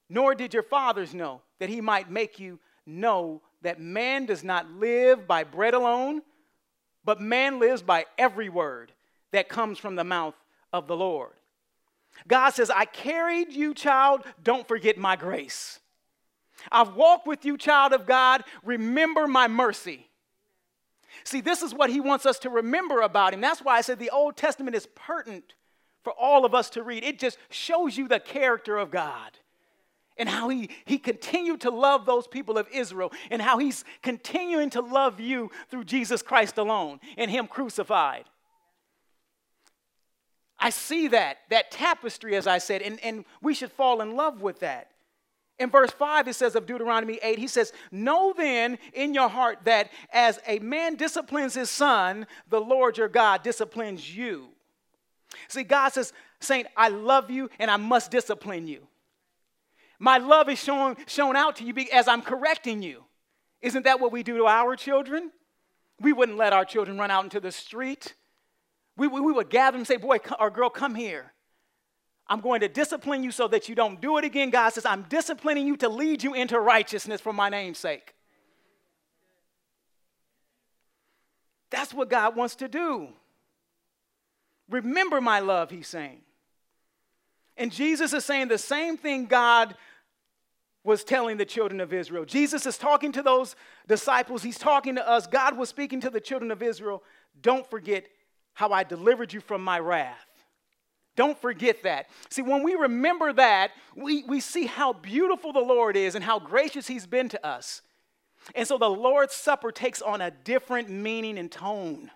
nor 0.10 0.36
did 0.36 0.53
your 0.53 0.63
fathers 0.63 1.13
know, 1.13 1.41
that 1.60 1.69
he 1.69 1.82
might 1.82 2.10
make 2.10 2.39
you 2.39 2.60
know 2.86 3.41
that 3.62 3.80
man 3.80 4.26
does 4.26 4.43
not 4.43 4.69
live 4.72 5.28
by 5.28 5.43
bread 5.43 5.74
alone, 5.74 6.22
but 7.04 7.22
man 7.22 7.60
lives 7.60 7.82
by 7.82 8.06
every 8.17 8.50
word 8.50 8.91
that 9.32 9.50
comes 9.50 9.78
from 9.78 9.95
the 9.95 10.04
mouth 10.04 10.36
of 10.72 10.88
the 10.88 10.95
Lord. 10.95 11.32
God 12.28 12.52
says, 12.52 12.69
I 12.69 12.86
carried 12.86 13.52
you, 13.52 13.74
child. 13.74 14.24
Don't 14.43 14.67
forget 14.67 14.98
my 14.98 15.15
grace. 15.15 15.80
I've 16.72 16.95
walked 16.95 17.28
with 17.28 17.45
you, 17.45 17.58
child 17.58 17.93
of 17.93 18.06
God. 18.06 18.43
Remember 18.63 19.28
my 19.28 19.48
mercy. 19.48 20.08
See, 21.24 21.41
this 21.41 21.62
is 21.62 21.74
what 21.74 21.89
he 21.89 22.00
wants 22.00 22.26
us 22.26 22.39
to 22.39 22.50
remember 22.50 23.02
about 23.02 23.34
him. 23.34 23.41
That's 23.41 23.62
why 23.62 23.78
I 23.78 23.82
said 23.82 24.00
the 24.00 24.10
Old 24.10 24.36
Testament 24.36 24.76
is 24.76 24.88
pertinent 24.95 25.54
for 26.04 26.13
all 26.13 26.45
of 26.45 26.54
us 26.54 26.69
to 26.72 26.84
read. 26.84 27.04
It 27.04 27.19
just 27.19 27.38
shows 27.50 27.98
you 27.98 28.08
the 28.08 28.19
character 28.19 28.78
of 28.78 28.91
God 28.91 29.38
and 30.19 30.29
how 30.29 30.49
he, 30.49 30.69
he 30.86 30.99
continued 30.99 31.62
to 31.62 31.71
love 31.71 32.05
those 32.05 32.27
people 32.27 32.58
of 32.58 32.67
Israel 32.71 33.12
and 33.32 33.41
how 33.41 33.58
he's 33.58 33.84
continuing 34.03 34.69
to 34.71 34.82
love 34.82 35.19
you 35.19 35.49
through 35.69 35.86
Jesus 35.86 36.21
Christ 36.21 36.58
alone 36.58 36.99
and 37.17 37.32
him 37.32 37.47
crucified. 37.47 38.25
I 40.60 40.69
see 40.71 41.08
that, 41.08 41.38
that 41.49 41.71
tapestry, 41.71 42.36
as 42.36 42.45
I 42.45 42.58
said, 42.58 42.82
and, 42.82 42.99
and 43.01 43.23
we 43.41 43.53
should 43.53 43.71
fall 43.71 44.01
in 44.01 44.15
love 44.15 44.41
with 44.41 44.60
that. 44.60 44.91
In 45.58 45.69
verse 45.69 45.91
5, 45.91 46.27
it 46.27 46.36
says 46.36 46.55
of 46.55 46.65
Deuteronomy 46.65 47.19
8, 47.21 47.39
he 47.39 47.47
says, 47.47 47.73
Know 47.91 48.34
then 48.36 48.77
in 48.93 49.13
your 49.13 49.29
heart 49.29 49.60
that 49.63 49.89
as 50.12 50.39
a 50.45 50.60
man 50.60 50.95
disciplines 50.95 51.53
his 51.53 51.69
son, 51.69 52.27
the 52.49 52.62
Lord 52.62 52.97
your 52.97 53.08
God 53.08 53.41
disciplines 53.41 54.15
you. 54.15 54.49
See, 55.47 55.63
God 55.63 55.89
says, 55.89 56.13
Saint, 56.41 56.67
I 56.75 56.89
love 56.89 57.29
you 57.29 57.49
and 57.60 57.71
I 57.71 57.77
must 57.77 58.12
discipline 58.12 58.67
you. 58.67 58.88
My 60.00 60.18
love 60.18 60.50
is 60.50 60.58
shown, 60.58 60.96
shown 61.08 61.36
out 61.36 61.58
to 61.58 61.66
you 61.66 61.74
as 61.92 62.08
I'm 62.08 62.22
correcting 62.22 62.82
you. 62.82 63.04
Isn't 63.62 63.84
that 63.84 64.00
what 64.00 64.14
we 64.14 64.24
do 64.24 64.38
to 64.38 64.46
our 64.46 64.78
children? 64.78 65.32
We 66.00 66.14
wouldn't 66.14 66.38
let 66.38 66.54
our 66.54 66.64
children 66.64 66.98
run 66.98 67.12
out 67.12 67.26
into 67.26 67.42
the 67.42 67.52
street. 67.52 68.16
We, 68.96 69.08
we, 69.08 69.20
we 69.20 69.34
would 69.34 69.50
gather 69.50 69.78
and 69.78 69.86
say, 69.86 69.98
Boy 69.98 70.20
or 70.40 70.50
girl, 70.50 70.70
come 70.70 70.96
here. 70.96 71.34
I'm 72.28 72.42
going 72.42 72.62
to 72.62 72.70
discipline 72.70 73.24
you 73.24 73.32
so 73.32 73.48
that 73.48 73.68
you 73.68 73.76
don't 73.76 74.00
do 74.00 74.18
it 74.18 74.24
again. 74.24 74.52
God 74.52 74.70
says, 74.70 74.86
I'm 74.86 75.04
disciplining 75.10 75.66
you 75.66 75.76
to 75.78 75.90
lead 75.90 76.24
you 76.24 76.36
into 76.36 76.60
righteousness 76.60 77.20
for 77.20 77.34
my 77.34 77.50
name's 77.50 77.80
sake. 77.80 78.14
That's 81.72 81.94
what 81.94 82.10
God 82.10 82.36
wants 82.36 82.56
to 82.58 82.68
do. 82.68 83.10
Remember 84.70 85.20
my 85.20 85.40
love, 85.40 85.72
he's 85.72 85.88
saying. 85.88 86.22
And 87.58 87.72
Jesus 87.72 88.14
is 88.14 88.24
saying 88.24 88.48
the 88.48 88.58
same 88.58 88.96
thing 88.96 89.26
God 89.26 89.76
was 90.89 91.04
telling 91.04 91.38
the 91.38 91.45
children 91.45 91.80
of 91.80 91.93
Israel. 91.93 92.25
Jesus 92.25 92.65
is 92.65 92.75
talking 92.75 93.12
to 93.12 93.21
those 93.21 93.56
disciples, 93.88 94.41
he's 94.41 94.58
talking 94.58 94.95
to 94.95 95.08
us. 95.08 95.28
God 95.28 95.56
was 95.56 95.69
speaking 95.69 96.02
to 96.02 96.10
the 96.10 96.19
children 96.19 96.49
of 96.49 96.63
Israel. 96.63 97.04
Don't 97.39 97.69
forget 97.69 98.08
how 98.54 98.71
I 98.71 98.84
delivered 98.84 99.32
you 99.32 99.39
from 99.39 99.63
my 99.63 99.78
wrath. 99.78 100.25
Don't 101.15 101.39
forget 101.39 101.84
that. 101.84 102.08
See, 102.30 102.41
when 102.41 102.63
we 102.63 102.73
remember 102.73 103.32
that, 103.34 103.71
we, 103.95 104.23
we 104.23 104.39
see 104.39 104.65
how 104.65 104.93
beautiful 104.93 105.54
the 105.54 105.60
Lord 105.60 105.95
is 105.95 106.15
and 106.15 106.23
how 106.23 106.39
gracious 106.39 106.88
He's 106.88 107.06
been 107.06 107.30
to 107.30 107.45
us. 107.45 107.84
And 108.56 108.67
so 108.67 108.80
the 108.80 108.89
Lord's 108.89 109.36
Supper 109.36 109.71
takes 109.71 110.02
on 110.02 110.21
a 110.21 110.32
different 110.32 110.89
meaning 110.89 111.38
and 111.38 111.52
tone. 111.52 112.10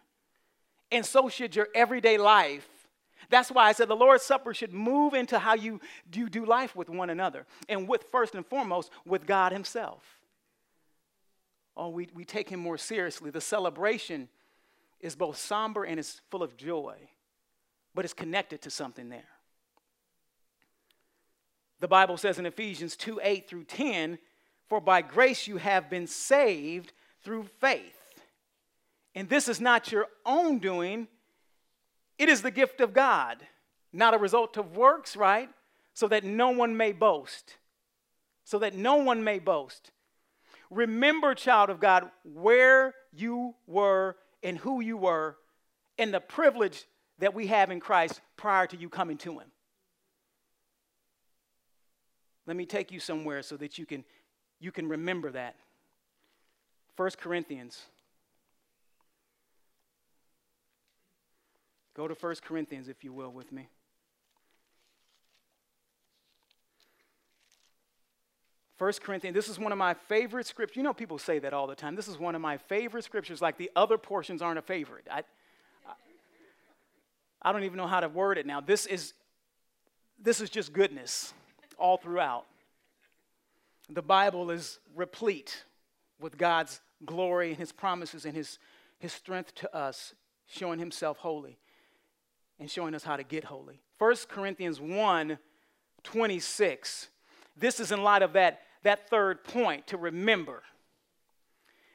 And 0.91 1.05
so 1.05 1.29
should 1.29 1.55
your 1.55 1.67
everyday 1.75 2.17
life 2.17 2.67
that's 3.33 3.51
why 3.51 3.67
I 3.67 3.71
said 3.71 3.87
the 3.87 3.95
Lord's 3.95 4.23
Supper 4.23 4.53
should 4.53 4.73
move 4.73 5.13
into 5.13 5.39
how 5.39 5.55
you 5.55 5.81
do, 6.09 6.29
do 6.29 6.45
life 6.45 6.75
with 6.75 6.89
one 6.89 7.09
another, 7.09 7.45
and 7.67 7.87
with 7.87 8.03
first 8.11 8.35
and 8.35 8.45
foremost, 8.45 8.91
with 9.05 9.25
God 9.25 9.51
Himself. 9.51 10.03
Oh, 11.75 11.89
we, 11.89 12.07
we 12.13 12.25
take 12.25 12.49
Him 12.49 12.59
more 12.59 12.77
seriously. 12.77 13.31
The 13.31 13.41
celebration 13.41 14.29
is 14.99 15.15
both 15.15 15.37
somber 15.37 15.83
and 15.83 15.99
is 15.99 16.21
full 16.29 16.43
of 16.43 16.55
joy, 16.55 16.95
but 17.95 18.05
it's 18.05 18.13
connected 18.13 18.61
to 18.61 18.69
something 18.69 19.09
there. 19.09 19.23
The 21.79 21.87
Bible 21.87 22.17
says 22.17 22.39
in 22.39 22.45
Ephesians 22.45 22.95
2 22.95 23.19
8 23.21 23.49
through 23.49 23.65
10, 23.65 24.17
For 24.69 24.79
by 24.79 25.01
grace 25.01 25.47
you 25.47 25.57
have 25.57 25.89
been 25.89 26.07
saved 26.07 26.93
through 27.23 27.43
faith. 27.59 27.97
And 29.15 29.27
this 29.27 29.47
is 29.47 29.59
not 29.59 29.91
your 29.91 30.07
own 30.25 30.59
doing, 30.59 31.07
it 32.17 32.29
is 32.29 32.41
the 32.41 32.51
gift 32.51 32.81
of 32.81 32.93
God, 32.93 33.37
not 33.91 34.13
a 34.13 34.17
result 34.17 34.57
of 34.57 34.75
works, 34.75 35.15
right? 35.15 35.49
So 35.93 36.07
that 36.07 36.23
no 36.23 36.49
one 36.49 36.77
may 36.77 36.91
boast. 36.91 37.57
So 38.43 38.59
that 38.59 38.75
no 38.75 38.95
one 38.95 39.23
may 39.23 39.39
boast. 39.39 39.91
Remember, 40.69 41.35
child 41.35 41.69
of 41.69 41.79
God, 41.79 42.09
where 42.23 42.95
you 43.11 43.55
were 43.67 44.17
and 44.41 44.57
who 44.57 44.81
you 44.81 44.97
were 44.97 45.37
and 45.97 46.13
the 46.13 46.19
privilege 46.19 46.85
that 47.19 47.33
we 47.33 47.47
have 47.47 47.71
in 47.71 47.79
Christ 47.79 48.21
prior 48.37 48.67
to 48.67 48.77
you 48.77 48.89
coming 48.89 49.17
to 49.19 49.39
Him. 49.39 49.51
Let 52.45 52.57
me 52.57 52.65
take 52.65 52.91
you 52.91 52.99
somewhere 52.99 53.41
so 53.41 53.55
that 53.57 53.77
you 53.77 53.85
can, 53.85 54.03
you 54.59 54.71
can 54.71 54.89
remember 54.89 55.31
that. 55.31 55.55
1 56.97 57.11
Corinthians 57.21 57.81
Go 61.95 62.07
to 62.07 62.15
1 62.15 62.35
Corinthians, 62.43 62.87
if 62.89 63.03
you 63.03 63.13
will, 63.13 63.31
with 63.31 63.51
me. 63.51 63.69
First 68.77 69.03
Corinthians, 69.03 69.35
this 69.35 69.47
is 69.47 69.59
one 69.59 69.71
of 69.71 69.77
my 69.77 69.93
favorite 69.93 70.47
scriptures. 70.47 70.75
You 70.75 70.83
know, 70.83 70.93
people 70.93 71.19
say 71.19 71.39
that 71.39 71.53
all 71.53 71.67
the 71.67 71.75
time. 71.75 71.95
This 71.95 72.07
is 72.07 72.17
one 72.17 72.33
of 72.33 72.41
my 72.41 72.57
favorite 72.57 73.03
scriptures, 73.03 73.41
like 73.41 73.57
the 73.57 73.69
other 73.75 73.97
portions 73.97 74.41
aren't 74.41 74.57
a 74.57 74.63
favorite. 74.63 75.07
I, 75.09 75.19
I, 75.87 75.93
I 77.43 77.51
don't 77.51 77.63
even 77.63 77.77
know 77.77 77.87
how 77.87 77.99
to 77.99 78.09
word 78.09 78.39
it 78.39 78.47
now. 78.47 78.59
This 78.59 78.87
is, 78.87 79.13
this 80.19 80.41
is 80.41 80.49
just 80.49 80.73
goodness 80.73 81.33
all 81.77 81.97
throughout. 81.97 82.45
The 83.89 84.01
Bible 84.01 84.49
is 84.49 84.79
replete 84.95 85.63
with 86.19 86.37
God's 86.37 86.81
glory 87.05 87.49
and 87.49 87.57
his 87.57 87.71
promises 87.71 88.25
and 88.25 88.35
his, 88.35 88.57
his 88.97 89.13
strength 89.13 89.53
to 89.55 89.75
us, 89.75 90.15
showing 90.47 90.79
himself 90.79 91.17
holy 91.17 91.59
and 92.59 92.69
showing 92.69 92.95
us 92.95 93.03
how 93.03 93.15
to 93.15 93.23
get 93.23 93.45
holy. 93.45 93.81
1 93.97 94.15
Corinthians 94.29 94.79
1 94.79 95.37
26. 96.03 97.07
This 97.55 97.79
is 97.79 97.91
in 97.91 98.03
light 98.03 98.21
of 98.21 98.33
that, 98.33 98.61
that 98.83 99.09
third 99.09 99.43
point 99.43 99.87
to 99.87 99.97
remember. 99.97 100.63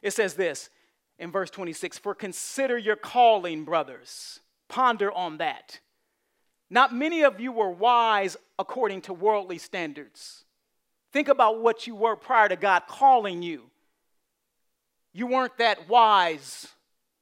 It 0.00 0.12
says 0.12 0.34
this 0.34 0.70
in 1.18 1.30
verse 1.30 1.50
26 1.50 1.98
For 1.98 2.14
consider 2.14 2.78
your 2.78 2.96
calling, 2.96 3.64
brothers. 3.64 4.40
Ponder 4.68 5.12
on 5.12 5.38
that. 5.38 5.80
Not 6.70 6.94
many 6.94 7.22
of 7.22 7.40
you 7.40 7.52
were 7.52 7.70
wise 7.70 8.36
according 8.58 9.02
to 9.02 9.12
worldly 9.12 9.58
standards. 9.58 10.44
Think 11.12 11.28
about 11.28 11.60
what 11.62 11.86
you 11.86 11.94
were 11.94 12.16
prior 12.16 12.48
to 12.48 12.56
God 12.56 12.82
calling 12.86 13.42
you. 13.42 13.70
You 15.12 15.26
weren't 15.26 15.56
that 15.58 15.88
wise 15.88 16.68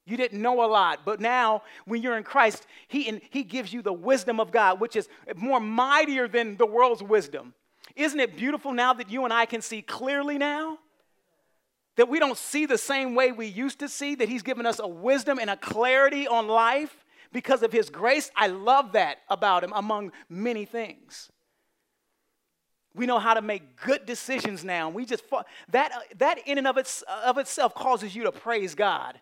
you 0.06 0.16
didn't 0.16 0.40
know 0.40 0.64
a 0.64 0.68
lot, 0.68 1.00
but 1.04 1.20
now 1.20 1.62
when 1.84 2.00
you're 2.00 2.16
in 2.16 2.22
Christ, 2.22 2.64
he, 2.86 3.20
he 3.30 3.42
gives 3.42 3.72
you 3.72 3.82
the 3.82 3.92
wisdom 3.92 4.38
of 4.38 4.52
God, 4.52 4.80
which 4.80 4.94
is 4.94 5.08
more 5.34 5.58
mightier 5.58 6.28
than 6.28 6.56
the 6.56 6.66
world's 6.66 7.02
wisdom. 7.02 7.54
Isn't 7.96 8.20
it 8.20 8.36
beautiful 8.36 8.72
now 8.72 8.92
that 8.92 9.10
you 9.10 9.24
and 9.24 9.32
I 9.32 9.46
can 9.46 9.60
see 9.60 9.82
clearly 9.82 10.38
now? 10.38 10.78
That 11.96 12.08
we 12.08 12.20
don't 12.20 12.38
see 12.38 12.66
the 12.66 12.78
same 12.78 13.16
way 13.16 13.32
we 13.32 13.46
used 13.46 13.80
to 13.80 13.88
see, 13.88 14.14
that 14.14 14.28
He's 14.28 14.42
given 14.42 14.64
us 14.64 14.78
a 14.78 14.86
wisdom 14.86 15.38
and 15.40 15.50
a 15.50 15.56
clarity 15.56 16.28
on 16.28 16.46
life 16.46 17.04
because 17.32 17.64
of 17.64 17.72
His 17.72 17.90
grace. 17.90 18.30
I 18.36 18.46
love 18.46 18.92
that 18.92 19.18
about 19.28 19.64
Him 19.64 19.72
among 19.74 20.12
many 20.28 20.66
things. 20.66 21.32
We 22.94 23.06
know 23.06 23.18
how 23.18 23.34
to 23.34 23.42
make 23.42 23.80
good 23.80 24.06
decisions 24.06 24.62
now. 24.62 24.88
We 24.88 25.04
just 25.04 25.24
that 25.70 25.92
that 26.18 26.38
in 26.46 26.58
and 26.58 26.66
of, 26.66 26.78
its, 26.78 27.02
of 27.24 27.38
itself 27.38 27.74
causes 27.74 28.14
you 28.14 28.22
to 28.24 28.32
praise 28.32 28.74
God 28.74 29.18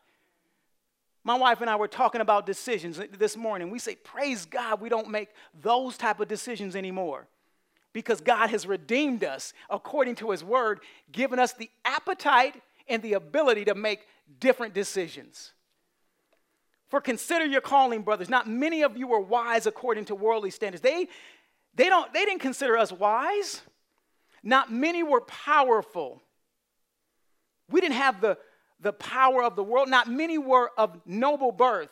my 1.24 1.34
wife 1.34 1.62
and 1.62 1.70
I 1.70 1.76
were 1.76 1.88
talking 1.88 2.20
about 2.20 2.44
decisions 2.44 3.00
this 3.18 3.36
morning. 3.36 3.70
We 3.70 3.78
say, 3.78 3.96
praise 3.96 4.44
God, 4.44 4.80
we 4.80 4.90
don't 4.90 5.08
make 5.08 5.30
those 5.58 5.96
type 5.96 6.20
of 6.20 6.28
decisions 6.28 6.76
anymore 6.76 7.26
because 7.94 8.20
God 8.20 8.50
has 8.50 8.66
redeemed 8.66 9.24
us 9.24 9.54
according 9.70 10.16
to 10.16 10.30
his 10.30 10.44
word, 10.44 10.80
given 11.10 11.38
us 11.38 11.54
the 11.54 11.70
appetite 11.86 12.60
and 12.88 13.02
the 13.02 13.14
ability 13.14 13.64
to 13.64 13.74
make 13.74 14.00
different 14.38 14.74
decisions. 14.74 15.52
For 16.88 17.00
consider 17.00 17.46
your 17.46 17.62
calling, 17.62 18.02
brothers. 18.02 18.28
Not 18.28 18.46
many 18.46 18.82
of 18.82 18.96
you 18.96 19.06
were 19.06 19.20
wise 19.20 19.66
according 19.66 20.04
to 20.06 20.14
worldly 20.14 20.50
standards. 20.50 20.82
They, 20.82 21.08
they, 21.74 21.88
don't, 21.88 22.12
they 22.12 22.26
didn't 22.26 22.42
consider 22.42 22.76
us 22.76 22.92
wise. 22.92 23.62
Not 24.42 24.70
many 24.70 25.02
were 25.02 25.22
powerful. 25.22 26.20
We 27.70 27.80
didn't 27.80 27.96
have 27.96 28.20
the, 28.20 28.36
the 28.84 28.92
power 28.92 29.42
of 29.42 29.56
the 29.56 29.64
world. 29.64 29.88
Not 29.88 30.08
many 30.08 30.38
were 30.38 30.70
of 30.78 31.00
noble 31.06 31.50
birth. 31.50 31.90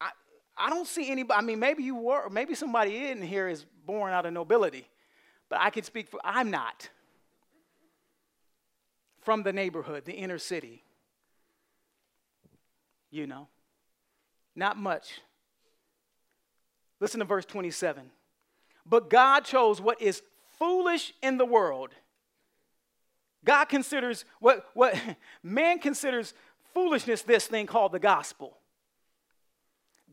I, 0.00 0.10
I 0.56 0.70
don't 0.70 0.86
see 0.86 1.10
anybody, 1.10 1.36
I 1.36 1.42
mean, 1.42 1.58
maybe 1.58 1.82
you 1.82 1.96
were, 1.96 2.30
maybe 2.30 2.54
somebody 2.54 3.08
in 3.08 3.20
here 3.20 3.48
is 3.48 3.66
born 3.84 4.12
out 4.12 4.24
of 4.24 4.32
nobility, 4.32 4.86
but 5.50 5.60
I 5.60 5.70
can 5.70 5.82
speak 5.82 6.08
for, 6.08 6.20
I'm 6.24 6.50
not. 6.50 6.88
From 9.20 9.42
the 9.42 9.52
neighborhood, 9.52 10.04
the 10.04 10.12
inner 10.12 10.38
city. 10.38 10.84
You 13.10 13.26
know, 13.26 13.48
not 14.54 14.76
much. 14.76 15.20
Listen 17.00 17.20
to 17.20 17.26
verse 17.26 17.44
27. 17.44 18.10
But 18.86 19.08
God 19.08 19.40
chose 19.40 19.80
what 19.80 20.00
is 20.00 20.22
foolish 20.58 21.14
in 21.22 21.38
the 21.38 21.46
world 21.46 21.90
God 23.44 23.66
considers 23.66 24.24
what, 24.40 24.66
what 24.74 24.98
man 25.42 25.78
considers 25.78 26.34
foolishness 26.72 27.22
this 27.22 27.46
thing 27.46 27.66
called 27.66 27.92
the 27.92 27.98
gospel. 27.98 28.58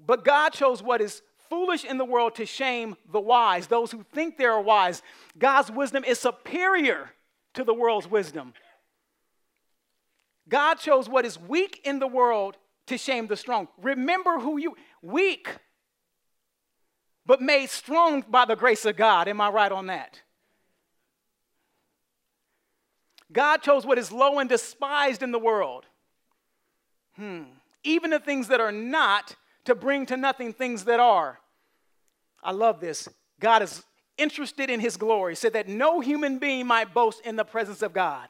But 0.05 0.25
God 0.25 0.49
chose 0.49 0.81
what 0.81 1.01
is 1.01 1.21
foolish 1.49 1.83
in 1.83 1.97
the 1.97 2.05
world 2.05 2.35
to 2.35 2.45
shame 2.45 2.95
the 3.11 3.19
wise, 3.19 3.67
those 3.67 3.91
who 3.91 4.03
think 4.13 4.37
they 4.37 4.45
are 4.45 4.61
wise. 4.61 5.01
God's 5.37 5.71
wisdom 5.71 6.03
is 6.03 6.19
superior 6.19 7.11
to 7.53 7.63
the 7.63 7.73
world's 7.73 8.09
wisdom. 8.09 8.53
God 10.47 10.75
chose 10.75 11.07
what 11.07 11.25
is 11.25 11.39
weak 11.39 11.81
in 11.83 11.99
the 11.99 12.07
world 12.07 12.57
to 12.87 12.97
shame 12.97 13.27
the 13.27 13.35
strong. 13.35 13.67
Remember 13.81 14.39
who 14.39 14.57
you 14.57 14.75
weak 15.01 15.47
but 17.25 17.41
made 17.41 17.69
strong 17.69 18.25
by 18.27 18.45
the 18.45 18.55
grace 18.55 18.85
of 18.85 18.97
God. 18.97 19.27
Am 19.27 19.39
I 19.39 19.49
right 19.49 19.71
on 19.71 19.87
that? 19.87 20.21
God 23.31 23.61
chose 23.61 23.85
what 23.85 23.97
is 23.97 24.11
low 24.11 24.39
and 24.39 24.49
despised 24.49 25.23
in 25.23 25.31
the 25.31 25.39
world. 25.39 25.85
Hmm. 27.15 27.43
Even 27.83 28.09
the 28.09 28.19
things 28.19 28.47
that 28.49 28.59
are 28.59 28.71
not 28.71 29.35
to 29.65 29.75
bring 29.75 30.05
to 30.07 30.17
nothing 30.17 30.53
things 30.53 30.85
that 30.85 30.99
are. 30.99 31.39
I 32.43 32.51
love 32.51 32.79
this. 32.79 33.07
God 33.39 33.61
is 33.61 33.83
interested 34.17 34.69
in 34.69 34.79
his 34.79 34.97
glory, 34.97 35.35
said 35.35 35.53
that 35.53 35.67
no 35.67 35.99
human 35.99 36.39
being 36.39 36.67
might 36.67 36.93
boast 36.93 37.21
in 37.25 37.35
the 37.35 37.43
presence 37.43 37.81
of 37.81 37.93
God. 37.93 38.27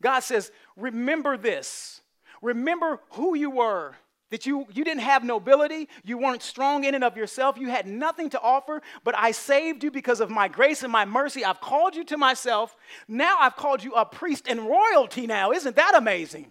God 0.00 0.20
says, 0.20 0.50
Remember 0.76 1.36
this. 1.36 2.00
Remember 2.40 3.00
who 3.12 3.36
you 3.36 3.50
were. 3.50 3.94
That 4.32 4.46
you, 4.46 4.66
you 4.72 4.82
didn't 4.82 5.02
have 5.02 5.24
nobility, 5.24 5.90
you 6.04 6.16
weren't 6.16 6.42
strong 6.42 6.84
in 6.84 6.94
and 6.94 7.04
of 7.04 7.18
yourself, 7.18 7.58
you 7.58 7.68
had 7.68 7.86
nothing 7.86 8.30
to 8.30 8.40
offer, 8.40 8.80
but 9.04 9.14
I 9.14 9.30
saved 9.30 9.84
you 9.84 9.90
because 9.90 10.20
of 10.20 10.30
my 10.30 10.48
grace 10.48 10.82
and 10.82 10.90
my 10.90 11.04
mercy. 11.04 11.44
I've 11.44 11.60
called 11.60 11.94
you 11.94 12.02
to 12.04 12.16
myself. 12.16 12.74
Now 13.06 13.36
I've 13.38 13.56
called 13.56 13.84
you 13.84 13.92
a 13.92 14.06
priest 14.06 14.48
and 14.48 14.60
royalty 14.60 15.26
now. 15.26 15.52
Isn't 15.52 15.76
that 15.76 15.94
amazing? 15.94 16.50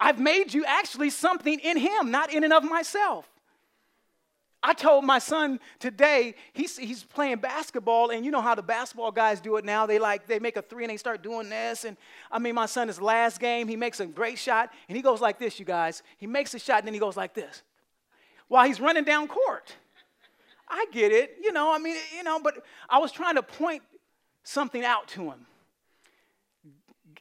I've 0.00 0.18
made 0.18 0.54
you 0.54 0.64
actually 0.64 1.10
something 1.10 1.60
in 1.60 1.76
Him, 1.76 2.10
not 2.10 2.32
in 2.32 2.44
and 2.44 2.52
of 2.52 2.64
myself. 2.64 3.31
I 4.62 4.74
told 4.74 5.04
my 5.04 5.18
son 5.18 5.58
today, 5.80 6.34
he's, 6.52 6.78
he's 6.78 7.02
playing 7.02 7.38
basketball, 7.38 8.10
and 8.10 8.24
you 8.24 8.30
know 8.30 8.40
how 8.40 8.54
the 8.54 8.62
basketball 8.62 9.10
guys 9.10 9.40
do 9.40 9.56
it 9.56 9.64
now. 9.64 9.86
They 9.86 9.98
like, 9.98 10.26
they 10.26 10.38
make 10.38 10.56
a 10.56 10.62
three 10.62 10.84
and 10.84 10.90
they 10.92 10.96
start 10.96 11.22
doing 11.22 11.48
this. 11.48 11.84
And 11.84 11.96
I 12.30 12.38
mean, 12.38 12.54
my 12.54 12.66
son, 12.66 12.86
his 12.86 13.00
last 13.00 13.40
game, 13.40 13.66
he 13.66 13.74
makes 13.76 13.98
a 13.98 14.06
great 14.06 14.38
shot, 14.38 14.70
and 14.88 14.96
he 14.96 15.02
goes 15.02 15.20
like 15.20 15.38
this, 15.38 15.58
you 15.58 15.64
guys. 15.64 16.02
He 16.16 16.26
makes 16.26 16.54
a 16.54 16.58
shot, 16.58 16.78
and 16.78 16.86
then 16.86 16.94
he 16.94 17.00
goes 17.00 17.16
like 17.16 17.34
this 17.34 17.62
while 18.48 18.66
he's 18.66 18.80
running 18.80 19.04
down 19.04 19.26
court. 19.28 19.74
I 20.68 20.86
get 20.92 21.10
it, 21.10 21.38
you 21.42 21.52
know, 21.52 21.74
I 21.74 21.78
mean, 21.78 21.96
you 22.14 22.22
know, 22.22 22.38
but 22.38 22.62
I 22.88 22.98
was 22.98 23.10
trying 23.10 23.36
to 23.36 23.42
point 23.42 23.82
something 24.44 24.84
out 24.84 25.08
to 25.08 25.24
him. 25.24 25.46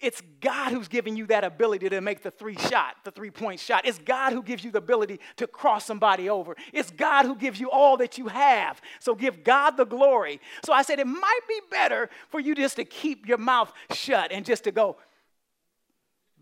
It's 0.01 0.21
God 0.41 0.71
who's 0.71 0.87
giving 0.87 1.15
you 1.15 1.27
that 1.27 1.43
ability 1.43 1.89
to 1.89 2.01
make 2.01 2.23
the 2.23 2.31
three 2.31 2.57
shot, 2.57 2.95
the 3.03 3.11
three 3.11 3.29
point 3.29 3.59
shot. 3.59 3.85
It's 3.85 3.99
God 3.99 4.33
who 4.33 4.41
gives 4.41 4.63
you 4.63 4.71
the 4.71 4.79
ability 4.79 5.19
to 5.37 5.47
cross 5.47 5.85
somebody 5.85 6.29
over. 6.29 6.55
It's 6.73 6.89
God 6.89 7.25
who 7.25 7.35
gives 7.35 7.59
you 7.59 7.69
all 7.69 7.97
that 7.97 8.17
you 8.17 8.27
have. 8.27 8.81
So 8.99 9.13
give 9.13 9.43
God 9.43 9.77
the 9.77 9.85
glory. 9.85 10.41
So 10.65 10.73
I 10.73 10.81
said 10.81 10.99
it 10.99 11.07
might 11.07 11.41
be 11.47 11.59
better 11.69 12.09
for 12.29 12.39
you 12.39 12.55
just 12.55 12.77
to 12.77 12.85
keep 12.85 13.27
your 13.27 13.37
mouth 13.37 13.71
shut 13.91 14.31
and 14.31 14.45
just 14.45 14.63
to 14.63 14.71
go, 14.71 14.97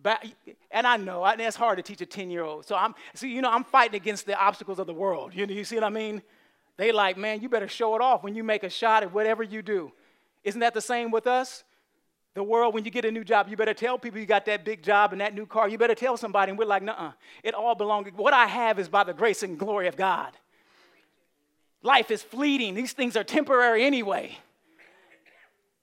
back. 0.02 0.26
And 0.72 0.88
I 0.88 0.98
know 0.98 1.26
it's 1.26 1.56
hard 1.56 1.78
to 1.78 1.84
teach 1.84 2.02
a 2.02 2.06
10 2.06 2.30
year 2.30 2.44
old. 2.44 2.66
So 2.66 2.76
I'm, 2.76 2.96
see, 3.14 3.30
you 3.30 3.42
know, 3.42 3.52
I'm 3.52 3.64
fighting 3.64 3.96
against 3.96 4.26
the 4.26 4.40
obstacles 4.40 4.80
of 4.80 4.88
the 4.88 4.94
world. 4.94 5.34
You, 5.34 5.46
you 5.46 5.64
see 5.64 5.76
what 5.76 5.84
I 5.84 5.90
mean? 5.90 6.22
They 6.78 6.92
like, 6.92 7.18
man, 7.18 7.42
you 7.42 7.50
better 7.50 7.68
show 7.68 7.96
it 7.96 8.02
off 8.02 8.24
when 8.24 8.36
you 8.36 8.44
make 8.44 8.64
a 8.64 8.70
shot 8.70 9.04
at 9.04 9.14
whatever 9.14 9.44
you 9.44 9.62
do. 9.62 9.92
Isn't 10.44 10.62
that 10.62 10.74
the 10.74 10.82
same 10.82 11.12
with 11.12 11.28
us? 11.28 11.64
The 12.36 12.44
world, 12.44 12.74
when 12.74 12.86
you 12.86 12.92
get 12.92 13.06
a 13.06 13.12
new 13.12 13.24
job, 13.24 13.48
you 13.50 13.58
better 13.58 13.74
tell 13.74 13.98
people 13.98 14.20
you 14.20 14.26
got 14.26 14.46
that 14.46 14.64
big 14.64 14.84
job 14.84 15.12
and 15.12 15.22
that 15.22 15.34
new 15.34 15.46
car. 15.46 15.68
You 15.68 15.78
better 15.78 15.96
tell 15.96 16.16
somebody. 16.16 16.52
And 16.52 16.60
we're 16.60 16.66
like, 16.66 16.84
nah, 16.84 17.14
it 17.44 17.54
all 17.54 17.76
belongs. 17.76 18.10
What 18.16 18.34
I 18.34 18.46
have 18.46 18.80
is 18.80 18.88
by 18.88 19.04
the 19.04 19.14
grace 19.14 19.42
and 19.44 19.58
glory 19.58 19.88
of 19.88 19.98
God. 19.98 20.32
Life 21.82 22.12
is 22.12 22.22
fleeting, 22.22 22.76
these 22.76 22.94
things 22.94 23.16
are 23.16 23.24
temporary 23.24 23.84
anyway. 23.84 24.38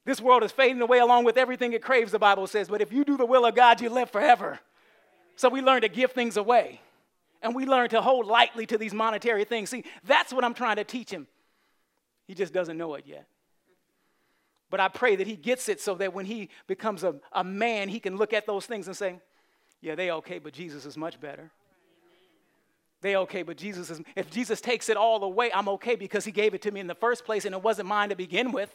This 0.05 0.21
world 0.21 0.43
is 0.43 0.53
fading 0.53 0.81
away 0.81 0.99
along 0.99 1.25
with 1.25 1.35
everything 1.35 1.73
it 1.73 1.81
craves, 1.81 2.13
the 2.13 2.19
Bible 2.19 2.47
says. 2.47 2.69
But 2.69 2.81
if 2.81 2.93
you 2.93 3.03
do 3.03 3.17
the 3.17 3.25
will 3.25 3.45
of 3.45 3.55
God, 3.55 3.81
you 3.81 3.89
live 3.89 4.09
forever. 4.09 4.59
So 5.35 5.49
we 5.49 5.61
learn 5.61 5.81
to 5.81 5.89
give 5.89 6.13
things 6.13 6.37
away. 6.37 6.79
And 7.41 7.53
we 7.53 7.65
learn 7.65 7.89
to 7.89 8.01
hold 8.01 8.25
lightly 8.25 8.65
to 8.67 8.77
these 8.77 8.93
monetary 8.93 9.43
things. 9.43 9.69
See, 9.69 9.83
that's 10.05 10.31
what 10.31 10.45
I'm 10.45 10.53
trying 10.53 10.77
to 10.77 10.85
teach 10.85 11.11
him. 11.11 11.27
He 12.25 12.35
just 12.35 12.53
doesn't 12.53 12.77
know 12.77 12.95
it 12.95 13.03
yet. 13.05 13.25
But 14.69 14.79
I 14.79 14.89
pray 14.89 15.15
that 15.15 15.27
he 15.27 15.35
gets 15.35 15.69
it 15.69 15.79
so 15.79 15.95
that 15.95 16.13
when 16.13 16.25
he 16.25 16.49
becomes 16.67 17.03
a, 17.03 17.15
a 17.31 17.43
man, 17.43 17.89
he 17.89 17.99
can 17.99 18.17
look 18.17 18.33
at 18.33 18.45
those 18.45 18.65
things 18.65 18.87
and 18.87 18.97
say, 18.97 19.19
yeah, 19.81 19.95
they 19.95 20.11
okay, 20.11 20.39
but 20.39 20.53
Jesus 20.53 20.85
is 20.85 20.97
much 20.97 21.19
better. 21.19 21.51
They 23.01 23.15
okay, 23.15 23.43
but 23.43 23.57
Jesus 23.57 23.89
is, 23.89 24.01
if 24.15 24.29
Jesus 24.31 24.59
takes 24.59 24.89
it 24.89 24.97
all 24.97 25.23
away, 25.23 25.51
I'm 25.53 25.69
okay 25.69 25.95
because 25.95 26.25
he 26.25 26.31
gave 26.31 26.53
it 26.53 26.63
to 26.63 26.71
me 26.71 26.79
in 26.79 26.87
the 26.87 26.95
first 26.95 27.25
place 27.25 27.45
and 27.45 27.53
it 27.53 27.61
wasn't 27.61 27.87
mine 27.87 28.09
to 28.09 28.15
begin 28.15 28.51
with. 28.51 28.73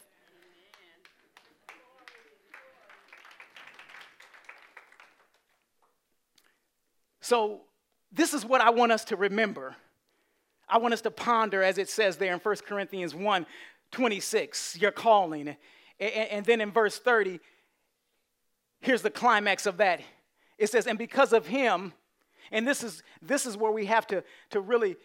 So, 7.20 7.62
this 8.10 8.34
is 8.34 8.44
what 8.44 8.60
I 8.60 8.70
want 8.70 8.92
us 8.92 9.04
to 9.06 9.16
remember. 9.16 9.76
I 10.68 10.78
want 10.78 10.92
us 10.94 11.00
to 11.02 11.10
ponder, 11.10 11.62
as 11.62 11.78
it 11.78 11.88
says 11.88 12.16
there 12.16 12.32
in 12.32 12.40
1 12.40 12.56
Corinthians 12.66 13.14
1 13.14 13.46
26, 13.90 14.78
your 14.78 14.90
calling. 14.90 15.56
And, 16.00 16.44
then 16.44 16.60
in 16.60 16.72
verse 16.72 16.98
30, 16.98 17.40
here's 18.80 19.02
the 19.02 19.10
climax 19.10 19.66
of 19.66 19.76
that. 19.78 20.00
It 20.58 20.68
says, 20.68 20.86
and 20.86 20.98
because 20.98 21.32
of 21.32 21.46
him, 21.46 21.92
and 22.50 22.66
this 22.66 22.82
is 22.82 23.02
this 23.22 23.46
is 23.46 23.56
where 23.56 23.70
we 23.70 23.86
have 23.86 24.06
to, 24.08 24.22
to 24.50 24.60
really 24.60 24.96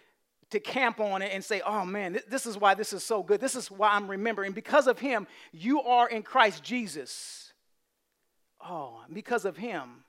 to 0.50 0.60
camp 0.60 1.00
on 1.00 1.22
it 1.22 1.32
and 1.34 1.44
say, 1.44 1.62
oh 1.66 1.86
man, 1.86 2.20
this 2.30 2.46
is 2.46 2.58
why 2.58 2.74
this 2.74 2.94
is 2.94 3.04
so 3.04 3.22
good. 3.22 3.42
This 3.42 3.56
is 3.56 3.70
why 3.70 3.90
I'm 3.90 4.08
remembering. 4.10 4.54
Because 4.54 4.88
of 4.88 5.00
him, 5.00 5.28
you 5.52 5.82
are 5.82 6.08
in 6.08 6.24
Christ 6.24 6.64
Jesus. 6.64 7.54
Oh, 8.62 9.02
because 9.12 9.46
of 9.46 9.58
him, 9.58 10.04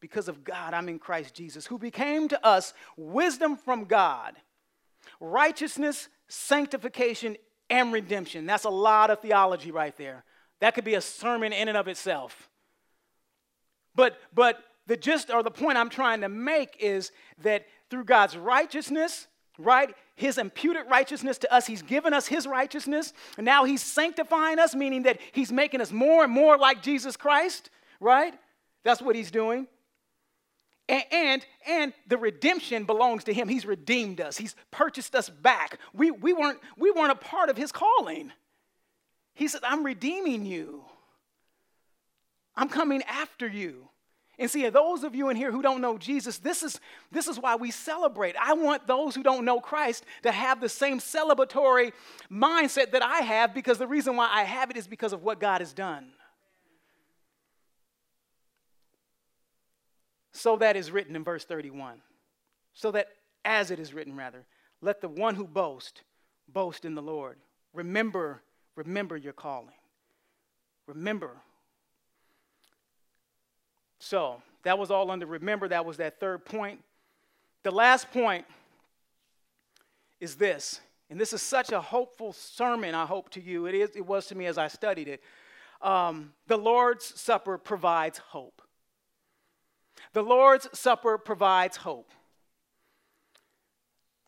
because 0.00 0.28
of 0.28 0.44
God, 0.44 0.74
I'm 0.74 0.88
in 0.88 0.98
Christ 0.98 1.34
Jesus, 1.34 1.66
who 1.66 1.78
became 1.78 2.28
to 2.28 2.46
us 2.46 2.74
wisdom 2.96 3.56
from 3.56 3.84
God, 3.84 4.34
righteousness, 5.20 6.08
sanctification, 6.28 7.36
and 7.70 7.92
redemption. 7.92 8.46
That's 8.46 8.64
a 8.64 8.70
lot 8.70 9.10
of 9.10 9.20
theology 9.20 9.70
right 9.70 9.96
there. 9.96 10.24
That 10.60 10.74
could 10.74 10.84
be 10.84 10.94
a 10.94 11.00
sermon 11.00 11.52
in 11.52 11.68
and 11.68 11.76
of 11.76 11.88
itself. 11.88 12.48
But, 13.94 14.18
but 14.34 14.62
the 14.86 14.96
gist 14.96 15.30
or 15.30 15.42
the 15.42 15.50
point 15.50 15.78
I'm 15.78 15.90
trying 15.90 16.22
to 16.22 16.28
make 16.28 16.76
is 16.80 17.12
that 17.42 17.66
through 17.90 18.04
God's 18.04 18.36
righteousness, 18.36 19.26
right, 19.58 19.94
his 20.14 20.38
imputed 20.38 20.84
righteousness 20.90 21.38
to 21.38 21.52
us, 21.52 21.66
he's 21.66 21.82
given 21.82 22.12
us 22.12 22.26
his 22.26 22.46
righteousness. 22.46 23.12
And 23.36 23.44
now 23.44 23.64
he's 23.64 23.82
sanctifying 23.82 24.58
us, 24.58 24.74
meaning 24.74 25.02
that 25.02 25.18
he's 25.32 25.52
making 25.52 25.80
us 25.80 25.92
more 25.92 26.24
and 26.24 26.32
more 26.32 26.56
like 26.56 26.82
Jesus 26.82 27.16
Christ, 27.16 27.70
right? 28.00 28.34
That's 28.84 29.02
what 29.02 29.16
he's 29.16 29.30
doing. 29.30 29.66
And, 30.88 31.04
and, 31.12 31.46
and, 31.66 31.92
the 32.06 32.16
redemption 32.16 32.84
belongs 32.84 33.24
to 33.24 33.34
him. 33.34 33.48
He's 33.48 33.66
redeemed 33.66 34.20
us. 34.20 34.38
He's 34.38 34.54
purchased 34.70 35.14
us 35.14 35.28
back. 35.28 35.78
We, 35.92 36.10
we, 36.10 36.32
weren't, 36.32 36.60
we 36.78 36.90
weren't 36.90 37.12
a 37.12 37.16
part 37.16 37.50
of 37.50 37.56
his 37.56 37.72
calling. 37.72 38.32
He 39.34 39.48
said, 39.48 39.60
I'm 39.64 39.84
redeeming 39.84 40.46
you. 40.46 40.84
I'm 42.56 42.68
coming 42.68 43.02
after 43.02 43.46
you. 43.46 43.88
And 44.38 44.48
see, 44.48 44.68
those 44.68 45.02
of 45.02 45.16
you 45.16 45.30
in 45.30 45.36
here 45.36 45.50
who 45.50 45.62
don't 45.62 45.80
know 45.80 45.98
Jesus, 45.98 46.38
this 46.38 46.62
is, 46.62 46.80
this 47.10 47.26
is 47.26 47.38
why 47.38 47.56
we 47.56 47.72
celebrate. 47.72 48.36
I 48.40 48.52
want 48.52 48.86
those 48.86 49.14
who 49.14 49.24
don't 49.24 49.44
know 49.44 49.60
Christ 49.60 50.04
to 50.22 50.30
have 50.30 50.60
the 50.60 50.68
same 50.68 51.00
celebratory 51.00 51.92
mindset 52.30 52.92
that 52.92 53.02
I 53.02 53.18
have 53.18 53.52
because 53.52 53.78
the 53.78 53.86
reason 53.86 54.16
why 54.16 54.28
I 54.30 54.44
have 54.44 54.70
it 54.70 54.76
is 54.76 54.86
because 54.86 55.12
of 55.12 55.24
what 55.24 55.40
God 55.40 55.60
has 55.60 55.72
done. 55.72 56.06
So 60.38 60.56
that 60.58 60.76
is 60.76 60.92
written 60.92 61.16
in 61.16 61.24
verse 61.24 61.44
31. 61.44 62.00
So 62.72 62.92
that 62.92 63.08
as 63.44 63.72
it 63.72 63.80
is 63.80 63.92
written, 63.92 64.14
rather, 64.14 64.44
let 64.80 65.00
the 65.00 65.08
one 65.08 65.34
who 65.34 65.44
boasts 65.44 66.02
boast 66.46 66.84
in 66.84 66.94
the 66.94 67.02
Lord. 67.02 67.38
Remember, 67.74 68.40
remember 68.76 69.16
your 69.16 69.32
calling. 69.32 69.74
Remember. 70.86 71.32
So 73.98 74.40
that 74.62 74.78
was 74.78 74.92
all 74.92 75.10
under 75.10 75.26
remember. 75.26 75.66
That 75.66 75.84
was 75.84 75.96
that 75.96 76.20
third 76.20 76.44
point. 76.44 76.84
The 77.64 77.72
last 77.72 78.08
point 78.12 78.46
is 80.20 80.36
this, 80.36 80.80
and 81.10 81.20
this 81.20 81.32
is 81.32 81.42
such 81.42 81.72
a 81.72 81.80
hopeful 81.80 82.32
sermon, 82.32 82.94
I 82.94 83.06
hope, 83.06 83.30
to 83.30 83.40
you. 83.40 83.66
It, 83.66 83.74
is, 83.74 83.96
it 83.96 84.06
was 84.06 84.26
to 84.26 84.36
me 84.36 84.46
as 84.46 84.56
I 84.56 84.68
studied 84.68 85.08
it. 85.08 85.20
Um, 85.82 86.32
the 86.46 86.56
Lord's 86.56 87.20
Supper 87.20 87.58
provides 87.58 88.18
hope. 88.18 88.62
The 90.18 90.24
Lord's 90.24 90.68
Supper 90.76 91.16
provides 91.16 91.76
hope. 91.76 92.10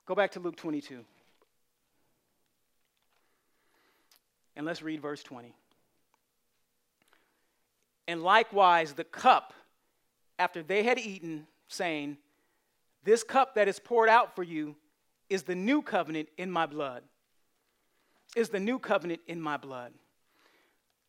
Go 0.07 0.15
back 0.15 0.31
to 0.31 0.39
Luke 0.39 0.55
22. 0.55 1.05
And 4.55 4.65
let's 4.65 4.83
read 4.83 5.03
verse 5.03 5.25
20. 5.25 5.53
And 8.07 8.23
likewise, 8.23 8.93
the 8.93 9.03
cup 9.03 9.53
after 10.39 10.63
they 10.63 10.85
had 10.85 10.97
eaten, 10.97 11.49
saying, 11.67 12.19
This 13.03 13.25
cup 13.25 13.57
that 13.57 13.67
is 13.67 13.81
poured 13.81 14.09
out 14.09 14.37
for 14.37 14.45
you 14.45 14.77
is 15.29 15.43
the 15.43 15.57
new 15.57 15.83
covenant 15.83 16.29
in 16.39 16.53
my 16.53 16.67
blood. 16.67 17.03
Is 18.37 18.51
the 18.51 18.61
new 18.61 18.79
covenant 18.79 19.23
in 19.27 19.41
my 19.41 19.57
blood. 19.57 19.93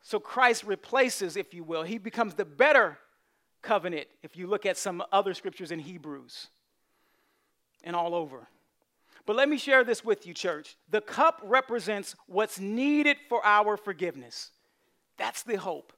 So 0.01 0.19
Christ 0.19 0.63
replaces, 0.63 1.37
if 1.37 1.53
you 1.53 1.63
will, 1.63 1.83
he 1.83 1.99
becomes 1.99 2.33
the 2.33 2.45
better 2.45 2.97
covenant 3.61 4.07
if 4.23 4.35
you 4.35 4.47
look 4.47 4.65
at 4.65 4.77
some 4.77 5.03
other 5.11 5.33
scriptures 5.33 5.71
in 5.71 5.79
Hebrews 5.79 6.47
and 7.83 7.95
all 7.95 8.15
over. 8.15 8.47
But 9.25 9.35
let 9.35 9.49
me 9.49 9.57
share 9.57 9.83
this 9.83 10.03
with 10.03 10.25
you, 10.25 10.33
church. 10.33 10.75
The 10.89 11.01
cup 11.01 11.41
represents 11.43 12.15
what's 12.27 12.59
needed 12.59 13.17
for 13.29 13.45
our 13.45 13.77
forgiveness. 13.77 14.51
That's 15.17 15.43
the 15.43 15.57
hope. 15.57 15.93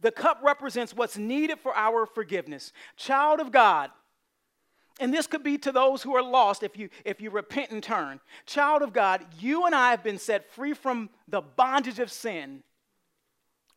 The 0.00 0.10
cup 0.10 0.40
represents 0.42 0.94
what's 0.94 1.16
needed 1.16 1.58
for 1.58 1.74
our 1.76 2.06
forgiveness. 2.06 2.72
Child 2.96 3.40
of 3.40 3.50
God, 3.50 3.90
and 5.00 5.12
this 5.12 5.26
could 5.26 5.42
be 5.42 5.58
to 5.58 5.72
those 5.72 6.02
who 6.02 6.16
are 6.16 6.22
lost 6.22 6.62
if 6.62 6.76
you 6.76 6.88
if 7.04 7.20
you 7.20 7.30
repent 7.30 7.70
and 7.70 7.82
turn. 7.82 8.20
Child 8.46 8.82
of 8.82 8.92
God, 8.92 9.24
you 9.38 9.66
and 9.66 9.74
I 9.74 9.90
have 9.90 10.02
been 10.02 10.18
set 10.18 10.50
free 10.52 10.74
from 10.74 11.10
the 11.28 11.40
bondage 11.40 11.98
of 11.98 12.10
sin 12.10 12.62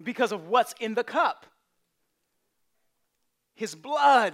because 0.01 0.31
of 0.31 0.47
what's 0.47 0.73
in 0.79 0.95
the 0.95 1.03
cup. 1.03 1.45
His 3.61 3.75
blood. 3.75 4.33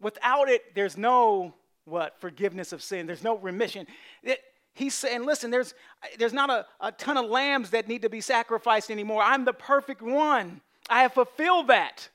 Without 0.00 0.48
it, 0.48 0.76
there's 0.76 0.96
no 0.96 1.54
what? 1.84 2.20
Forgiveness 2.20 2.72
of 2.72 2.84
sin. 2.84 3.08
There's 3.08 3.24
no 3.24 3.36
remission. 3.36 3.88
It, 4.22 4.38
he's 4.74 4.94
saying, 4.94 5.24
listen, 5.24 5.50
there's, 5.50 5.74
there's 6.20 6.32
not 6.32 6.50
a, 6.50 6.66
a 6.80 6.92
ton 6.92 7.16
of 7.16 7.28
lambs 7.28 7.70
that 7.70 7.88
need 7.88 8.02
to 8.02 8.08
be 8.08 8.20
sacrificed 8.20 8.92
anymore. 8.92 9.24
I'm 9.24 9.44
the 9.44 9.52
perfect 9.52 10.02
one. 10.02 10.60
I 10.88 11.02
have 11.02 11.12
fulfilled 11.12 11.66
that. 11.66 12.08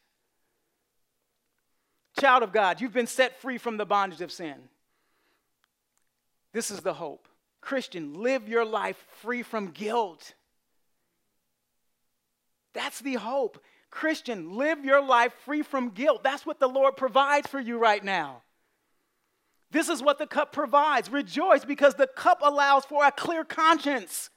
Child 2.18 2.44
of 2.44 2.54
God, 2.54 2.80
you've 2.80 2.94
been 2.94 3.06
set 3.06 3.42
free 3.42 3.58
from 3.58 3.76
the 3.76 3.86
bondage 3.86 4.22
of 4.22 4.32
sin. 4.32 4.56
This 6.54 6.72
is 6.72 6.80
the 6.80 6.94
hope. 6.94 7.28
Christian, 7.60 8.14
live 8.14 8.48
your 8.48 8.64
life 8.64 9.06
free 9.22 9.44
from 9.44 9.72
guilt. 9.72 10.36
That's 12.74 13.02
the 13.02 13.16
hope. 13.16 13.62
Christian, 13.90 14.58
live 14.58 14.84
your 14.84 15.02
life 15.02 15.34
free 15.46 15.62
from 15.62 15.90
guilt. 15.90 16.24
That's 16.24 16.46
what 16.46 16.60
the 16.60 16.68
Lord 16.68 16.98
provides 16.98 17.48
for 17.48 17.60
you 17.60 17.78
right 17.78 18.04
now. 18.04 18.42
This 19.72 19.90
is 19.90 20.02
what 20.02 20.20
the 20.20 20.28
cup 20.28 20.52
provides. 20.54 21.12
Rejoice 21.12 21.66
because 21.66 21.96
the 21.96 22.08
cup 22.08 22.40
allows 22.42 22.86
for 22.86 23.06
a 23.06 23.12
clear 23.12 23.44
conscience. 23.44 24.30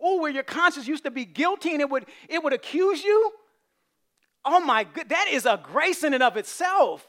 Oh, 0.00 0.20
where 0.20 0.30
your 0.30 0.42
conscience 0.42 0.86
used 0.86 1.04
to 1.04 1.10
be 1.10 1.24
guilty 1.24 1.72
and 1.72 1.80
it 1.80 1.88
would, 1.88 2.06
it 2.28 2.42
would 2.42 2.52
accuse 2.52 3.02
you. 3.04 3.32
Oh 4.44 4.60
my 4.60 4.84
good, 4.84 5.08
that 5.08 5.28
is 5.30 5.46
a 5.46 5.58
grace 5.62 6.04
in 6.04 6.12
and 6.12 6.22
of 6.22 6.36
itself. 6.36 7.08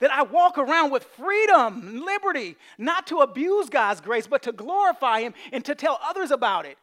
That 0.00 0.10
I 0.10 0.22
walk 0.22 0.58
around 0.58 0.90
with 0.90 1.04
freedom 1.04 1.86
and 1.86 2.00
liberty, 2.00 2.56
not 2.76 3.06
to 3.08 3.18
abuse 3.18 3.68
God's 3.68 4.00
grace, 4.00 4.26
but 4.26 4.42
to 4.42 4.50
glorify 4.50 5.20
Him 5.20 5.34
and 5.52 5.64
to 5.64 5.76
tell 5.76 6.00
others 6.02 6.32
about 6.32 6.66
it. 6.66 6.76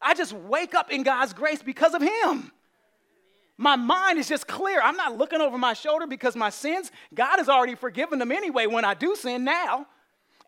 I 0.00 0.14
just 0.14 0.32
wake 0.32 0.74
up 0.74 0.90
in 0.90 1.02
God's 1.02 1.34
grace 1.34 1.62
because 1.62 1.92
of 1.92 2.00
Him. 2.00 2.50
My 3.56 3.76
mind 3.76 4.18
is 4.18 4.28
just 4.28 4.48
clear. 4.48 4.80
I'm 4.82 4.96
not 4.96 5.16
looking 5.16 5.40
over 5.40 5.56
my 5.56 5.74
shoulder 5.74 6.06
because 6.06 6.34
my 6.34 6.50
sins, 6.50 6.90
God 7.14 7.36
has 7.38 7.48
already 7.48 7.76
forgiven 7.76 8.18
them 8.18 8.32
anyway 8.32 8.66
when 8.66 8.84
I 8.84 8.94
do 8.94 9.14
sin 9.14 9.44
now 9.44 9.86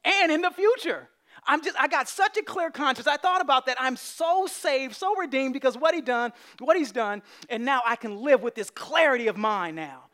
and 0.05 0.33
in 0.33 0.41
the 0.41 0.51
future. 0.51 1.09
I'm 1.47 1.63
just 1.63 1.79
I 1.79 1.87
got 1.87 2.09
such 2.09 2.37
a 2.37 2.43
clear 2.43 2.71
conscience. 2.71 3.07
I 3.07 3.17
thought 3.17 3.41
about 3.41 3.67
that. 3.67 3.77
I'm 3.79 3.97
so 3.97 4.47
saved, 4.51 4.97
so 4.97 5.15
redeemed 5.17 5.55
because 5.55 5.77
what 5.77 5.95
he 5.95 6.01
done, 6.01 6.33
what 6.59 6.77
he's 6.77 6.91
done, 6.91 7.23
and 7.49 7.65
now 7.65 7.83
I 7.87 7.95
can 7.95 8.17
live 8.17 8.43
with 8.43 8.57
this 8.57 8.71
clarity 8.71 9.29
of 9.29 9.37
mind 9.37 9.77
now. 9.77 10.05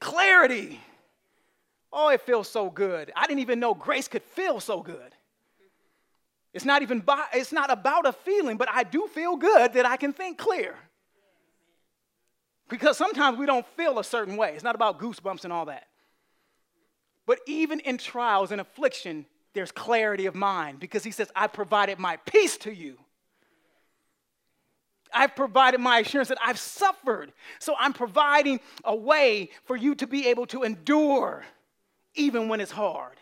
Clarity. 0.00 0.80
Oh, 1.92 2.08
it 2.08 2.22
feels 2.22 2.48
so 2.48 2.70
good. 2.70 3.12
I 3.14 3.26
didn't 3.26 3.40
even 3.40 3.60
know 3.60 3.74
grace 3.74 4.08
could 4.08 4.22
feel 4.22 4.60
so 4.60 4.80
good. 4.80 5.14
It's 6.54 6.64
not 6.64 6.80
even 6.80 7.00
by, 7.00 7.24
it's 7.34 7.52
not 7.52 7.70
about 7.70 8.06
a 8.06 8.12
feeling, 8.12 8.56
but 8.56 8.68
I 8.70 8.84
do 8.84 9.06
feel 9.08 9.36
good 9.36 9.74
that 9.74 9.84
I 9.84 9.96
can 9.98 10.12
think 10.12 10.38
clear. 10.38 10.74
Because 12.72 12.96
sometimes 12.96 13.36
we 13.36 13.44
don't 13.44 13.66
feel 13.76 13.98
a 13.98 14.04
certain 14.04 14.38
way. 14.38 14.54
It's 14.54 14.64
not 14.64 14.74
about 14.74 14.98
goosebumps 14.98 15.44
and 15.44 15.52
all 15.52 15.66
that. 15.66 15.88
But 17.26 17.38
even 17.46 17.80
in 17.80 17.98
trials 17.98 18.50
and 18.50 18.62
affliction, 18.62 19.26
there's 19.52 19.70
clarity 19.70 20.24
of 20.24 20.34
mind 20.34 20.80
because 20.80 21.04
he 21.04 21.10
says, 21.10 21.30
I 21.36 21.48
provided 21.48 21.98
my 21.98 22.16
peace 22.24 22.56
to 22.58 22.74
you. 22.74 22.96
I've 25.12 25.36
provided 25.36 25.80
my 25.80 25.98
assurance 25.98 26.30
that 26.30 26.38
I've 26.42 26.58
suffered. 26.58 27.34
So 27.58 27.74
I'm 27.78 27.92
providing 27.92 28.58
a 28.84 28.96
way 28.96 29.50
for 29.64 29.76
you 29.76 29.94
to 29.96 30.06
be 30.06 30.28
able 30.28 30.46
to 30.46 30.62
endure 30.62 31.44
even 32.14 32.48
when 32.48 32.62
it's 32.62 32.72
hard. 32.72 33.18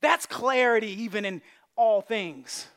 That's 0.00 0.24
clarity, 0.24 1.02
even 1.02 1.24
in 1.24 1.42
all 1.74 2.00
things. 2.00 2.68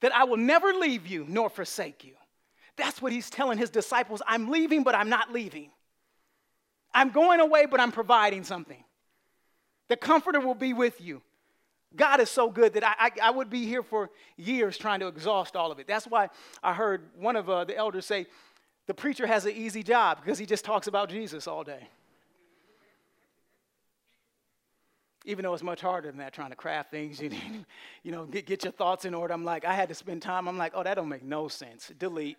That 0.00 0.14
I 0.14 0.24
will 0.24 0.38
never 0.38 0.72
leave 0.72 1.06
you 1.06 1.26
nor 1.28 1.50
forsake 1.50 2.02
you. 2.02 2.14
That's 2.76 3.00
what 3.00 3.12
he's 3.12 3.30
telling 3.30 3.58
his 3.58 3.70
disciples. 3.70 4.20
I'm 4.26 4.50
leaving, 4.50 4.82
but 4.82 4.94
I'm 4.94 5.08
not 5.08 5.32
leaving. 5.32 5.70
I'm 6.92 7.10
going 7.10 7.40
away, 7.40 7.66
but 7.66 7.80
I'm 7.80 7.92
providing 7.92 8.44
something. 8.44 8.82
The 9.88 9.96
comforter 9.96 10.40
will 10.40 10.54
be 10.54 10.72
with 10.72 11.00
you. 11.00 11.22
God 11.94 12.20
is 12.20 12.30
so 12.30 12.50
good 12.50 12.74
that 12.74 12.84
I, 12.84 12.94
I, 12.98 13.10
I, 13.24 13.30
would 13.30 13.48
be 13.48 13.64
here 13.64 13.82
for 13.82 14.10
years 14.36 14.76
trying 14.76 15.00
to 15.00 15.06
exhaust 15.06 15.56
all 15.56 15.72
of 15.72 15.78
it. 15.78 15.86
That's 15.86 16.06
why 16.06 16.28
I 16.62 16.74
heard 16.74 17.02
one 17.18 17.36
of 17.36 17.48
uh, 17.48 17.64
the 17.64 17.76
elders 17.76 18.04
say, 18.04 18.26
the 18.86 18.94
preacher 18.94 19.26
has 19.26 19.46
an 19.46 19.52
easy 19.52 19.82
job 19.82 20.18
because 20.22 20.38
he 20.38 20.46
just 20.46 20.64
talks 20.64 20.88
about 20.88 21.08
Jesus 21.08 21.46
all 21.46 21.64
day. 21.64 21.88
Even 25.24 25.44
though 25.44 25.54
it's 25.54 25.62
much 25.62 25.80
harder 25.80 26.08
than 26.08 26.18
that, 26.18 26.32
trying 26.32 26.50
to 26.50 26.56
craft 26.56 26.90
things, 26.90 27.20
you, 27.20 27.30
you 28.02 28.12
know, 28.12 28.26
get, 28.26 28.46
get 28.46 28.64
your 28.64 28.72
thoughts 28.72 29.04
in 29.04 29.14
order. 29.14 29.32
I'm 29.32 29.44
like, 29.44 29.64
I 29.64 29.74
had 29.74 29.88
to 29.88 29.94
spend 29.94 30.22
time. 30.22 30.48
I'm 30.48 30.58
like, 30.58 30.72
oh, 30.74 30.82
that 30.82 30.94
don't 30.94 31.08
make 31.08 31.24
no 31.24 31.48
sense. 31.48 31.90
Delete 31.98 32.38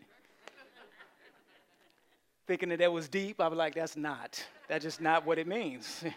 thinking 2.48 2.70
that 2.70 2.80
that 2.80 2.92
was 2.92 3.10
deep. 3.10 3.42
I 3.42 3.48
was 3.48 3.58
like, 3.58 3.76
that's 3.76 3.98
not. 3.98 4.44
That's 4.68 4.84
just 4.84 5.02
not 5.02 5.26
what 5.26 5.38
it 5.38 5.48
means. 5.48 6.04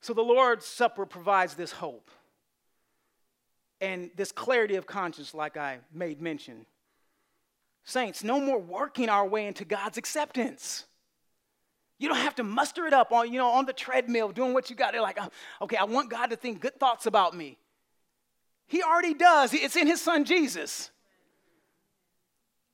so 0.00 0.14
the 0.14 0.22
Lord's 0.22 0.64
Supper 0.64 1.04
provides 1.04 1.54
this 1.54 1.72
hope 1.72 2.10
and 3.80 4.10
this 4.16 4.32
clarity 4.32 4.76
of 4.76 4.86
conscience, 4.86 5.34
like 5.34 5.56
I 5.56 5.78
made 5.92 6.22
mention. 6.22 6.64
Saints, 7.84 8.24
no 8.24 8.40
more 8.40 8.58
working 8.58 9.08
our 9.08 9.26
way 9.26 9.46
into 9.46 9.64
God's 9.64 9.98
acceptance. 9.98 10.86
You 11.98 12.08
don't 12.08 12.18
have 12.18 12.34
to 12.36 12.44
muster 12.44 12.86
it 12.86 12.92
up 12.92 13.12
on, 13.12 13.32
you 13.32 13.38
know, 13.38 13.48
on 13.48 13.66
the 13.66 13.72
treadmill, 13.72 14.30
doing 14.30 14.54
what 14.54 14.70
you 14.70 14.76
got. 14.76 14.92
They're 14.92 15.00
like, 15.00 15.18
oh, 15.20 15.28
okay, 15.62 15.76
I 15.76 15.84
want 15.84 16.10
God 16.10 16.30
to 16.30 16.36
think 16.36 16.60
good 16.60 16.78
thoughts 16.78 17.06
about 17.06 17.34
me. 17.34 17.58
He 18.66 18.82
already 18.82 19.14
does. 19.14 19.54
It's 19.54 19.76
in 19.76 19.86
his 19.86 20.00
son 20.00 20.24
Jesus. 20.24 20.90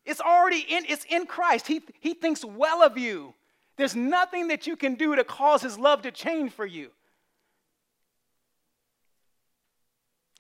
It's 0.05 0.21
already 0.21 0.65
in, 0.69 0.85
it's 0.89 1.05
in 1.09 1.27
Christ. 1.27 1.67
He, 1.67 1.83
he 2.01 2.15
thinks 2.15 2.45
well 2.45 2.83
of 2.83 2.99
you. 2.99 3.35
There's 3.77 3.95
nothing 3.95 4.49
that 4.49 4.67
you 4.67 4.77
can 4.77 4.95
do 4.95 5.15
to 5.17 5.25
cause 5.25 5.63
his 5.63 5.79
love 5.79 6.03
to 6.03 6.11
change 6.11 6.53
for 6.53 6.67
you. 6.67 6.91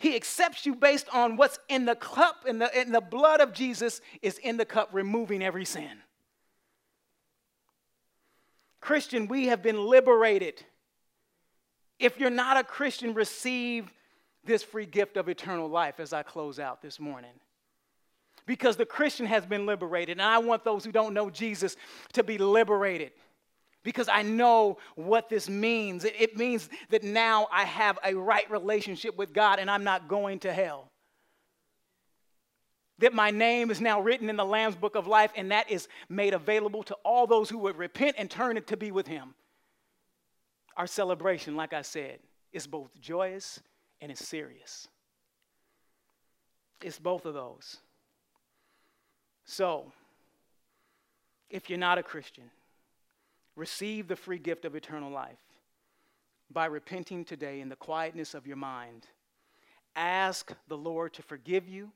He 0.01 0.17
accepts 0.17 0.67
you 0.67 0.75
based 0.75 1.07
on 1.13 1.37
what's 1.37 1.61
in 1.69 1.85
the 1.85 1.95
cup, 1.95 2.45
and 2.47 2.61
the, 2.61 2.81
in 2.81 2.91
the 2.91 3.01
blood 3.01 3.41
of 3.41 3.53
Jesus 3.53 4.01
is 4.21 4.37
in 4.39 4.57
the 4.57 4.65
cup, 4.65 4.89
removing 4.93 5.43
every 5.43 5.65
sin. 5.65 6.03
Christian, 8.81 9.29
we 9.29 9.47
have 9.47 9.63
been 9.63 9.87
liberated. 9.87 10.65
If 12.01 12.19
you're 12.19 12.31
not 12.31 12.57
a 12.57 12.65
Christian, 12.65 13.15
receive 13.15 13.93
this 14.45 14.65
free 14.65 14.87
gift 14.87 15.17
of 15.17 15.29
eternal 15.29 15.69
life 15.69 16.01
as 16.01 16.13
I 16.13 16.25
close 16.25 16.59
out 16.59 16.83
this 16.83 16.99
morning 16.99 17.35
because 18.47 18.77
the 18.77 18.87
Christian 18.87 19.27
has 19.27 19.47
been 19.47 19.67
liberated. 19.67 20.13
And 20.13 20.23
I 20.23 20.39
want 20.39 20.65
those 20.65 20.85
who 20.85 20.93
don't 20.93 21.15
know 21.15 21.31
Jesus 21.31 21.77
to 22.13 22.23
be 22.23 22.39
liberated 22.39 23.13
because 23.83 24.09
I 24.09 24.23
know 24.23 24.79
what 24.95 25.29
this 25.29 25.49
means. 25.49 26.05
It, 26.05 26.37
means 26.37 26.69
that 26.91 27.03
now 27.03 27.49
I 27.53 27.65
have 27.65 27.99
a 28.05 28.15
right 28.15 28.49
relationship 28.51 29.17
with 29.17 29.33
God 29.33 29.59
and 29.59 29.71
I'm 29.71 29.85
not 29.85 30.09
going 30.09 30.41
to 30.41 30.53
hell. 30.53 30.91
That 32.99 33.13
my 33.13 33.31
name 33.31 33.71
is 33.71 33.81
now 33.81 34.01
written 34.01 34.31
in 34.31 34.37
the 34.37 34.45
Lamb's 34.45 34.77
book 34.77 34.95
of 34.95 35.09
life, 35.09 35.33
and 35.35 35.51
that 35.51 35.69
is 35.69 35.89
made 36.09 36.35
available 36.35 36.85
to 36.85 36.95
all 37.05 37.27
those 37.27 37.51
who 37.51 37.59
would 37.59 37.77
repent 37.77 38.15
and 38.17 38.31
turn 38.31 38.57
it 38.57 38.69
to 38.69 38.77
be 38.77 38.93
with 38.93 39.09
Him. 39.09 39.35
Our 40.77 40.87
celebration, 40.87 41.57
like 41.57 41.73
I 41.73 41.83
said, 41.83 42.21
is 42.53 42.69
both 42.69 42.91
joyous 43.01 43.61
and 44.01 44.13
it's 44.13 44.25
serious. 44.25 44.87
It's 46.81 46.99
both 46.99 47.25
of 47.25 47.35
those. 47.35 47.79
So, 49.45 49.93
if 51.51 51.69
you're 51.69 51.79
not 51.79 51.99
a 51.99 52.03
Christian, 52.03 52.51
receive 53.57 54.09
the 54.09 54.17
free 54.17 54.39
gift 54.39 54.65
of 54.65 54.75
eternal 54.75 55.11
life 55.11 55.39
by 56.51 56.67
repenting 56.67 57.25
today 57.25 57.61
in 57.61 57.69
the 57.69 57.77
quietness 57.77 58.35
of 58.35 58.47
your 58.47 58.57
mind. 58.57 59.07
Ask 59.95 60.53
the 60.69 60.77
Lord 60.77 61.13
to 61.15 61.23
forgive 61.23 61.69
you. 61.69 61.91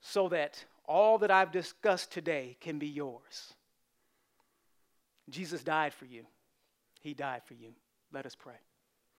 so 0.00 0.28
that 0.28 0.64
all 0.86 1.18
that 1.18 1.30
I've 1.30 1.52
discussed 1.52 2.12
today 2.12 2.56
can 2.60 2.78
be 2.78 2.86
yours. 2.86 3.54
Jesus 5.28 5.62
died 5.62 5.92
for 5.92 6.06
you. 6.06 6.24
He 7.00 7.14
died 7.14 7.42
for 7.44 7.54
you. 7.54 7.74
Let 8.12 8.26
us 8.26 8.34
pray. 8.34 8.54